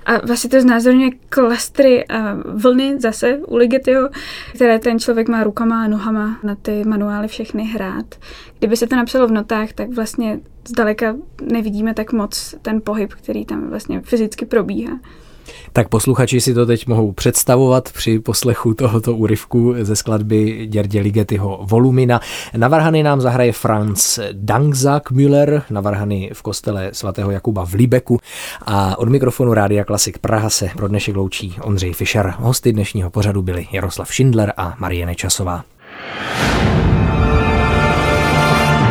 A 0.07 0.27
vlastně 0.27 0.51
to 0.51 0.61
znázorňuje 0.61 1.11
klastry 1.35 2.07
a 2.07 2.37
vlny 2.45 3.01
zase 3.01 3.39
u 3.39 3.57
Ligetyho, 3.57 4.09
které 4.55 4.79
ten 4.79 4.99
člověk 4.99 5.29
má 5.29 5.45
rukama 5.45 5.85
a 5.85 5.89
nohama 5.89 6.39
na 6.43 6.55
ty 6.55 6.85
manuály 6.85 7.29
všechny 7.29 7.65
hrát. 7.65 8.15
Kdyby 8.59 8.77
se 8.77 8.87
to 8.87 8.97
napsalo 8.97 9.27
v 9.27 9.33
notách, 9.33 9.73
tak 9.73 9.91
vlastně 9.91 10.41
zdaleka 10.69 11.17
nevidíme 11.43 11.95
tak 11.95 12.13
moc 12.13 12.55
ten 12.63 12.81
pohyb, 12.85 13.15
který 13.15 13.45
tam 13.45 13.69
vlastně 13.69 14.01
fyzicky 14.01 14.47
probíhá. 14.47 14.99
Tak 15.73 15.89
posluchači 15.89 16.41
si 16.41 16.55
to 16.55 16.67
teď 16.67 16.87
mohou 16.87 17.13
představovat 17.13 17.93
při 17.93 18.19
poslechu 18.19 18.75
tohoto 18.75 19.15
úryvku 19.15 19.75
ze 19.83 19.97
skladby 19.97 20.67
Děrdě 20.67 21.01
Ligetyho 21.01 21.61
Volumina. 21.63 22.21
Na 22.57 22.69
varhany 22.69 23.03
nám 23.03 23.21
zahraje 23.21 23.53
Franz 23.53 24.19
Dangzak 24.33 25.11
Müller, 25.11 25.63
na 25.71 25.81
varhany 25.81 26.31
v 26.33 26.43
kostele 26.43 26.91
svatého 26.93 27.31
Jakuba 27.31 27.65
v 27.67 27.75
Líbeku 27.75 28.19
a 28.63 28.99
od 28.99 29.09
mikrofonu 29.09 29.55
Rádia 29.55 29.85
Klasik 29.85 30.19
Praha 30.19 30.51
se 30.51 30.71
pro 30.77 30.89
dnešek 30.89 31.17
loučí 31.17 31.57
Ondřej 31.63 31.93
Fischer. 31.93 32.35
Hosty 32.39 32.73
dnešního 32.73 33.11
pořadu 33.11 33.43
byli 33.43 33.67
Jaroslav 33.73 34.09
Schindler 34.09 34.53
a 34.57 34.75
Marie 34.79 35.07
Nečasová. 35.07 35.65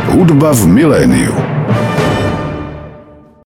Hudba 0.08 0.52
v 0.52 0.66
miléniu. 0.66 1.34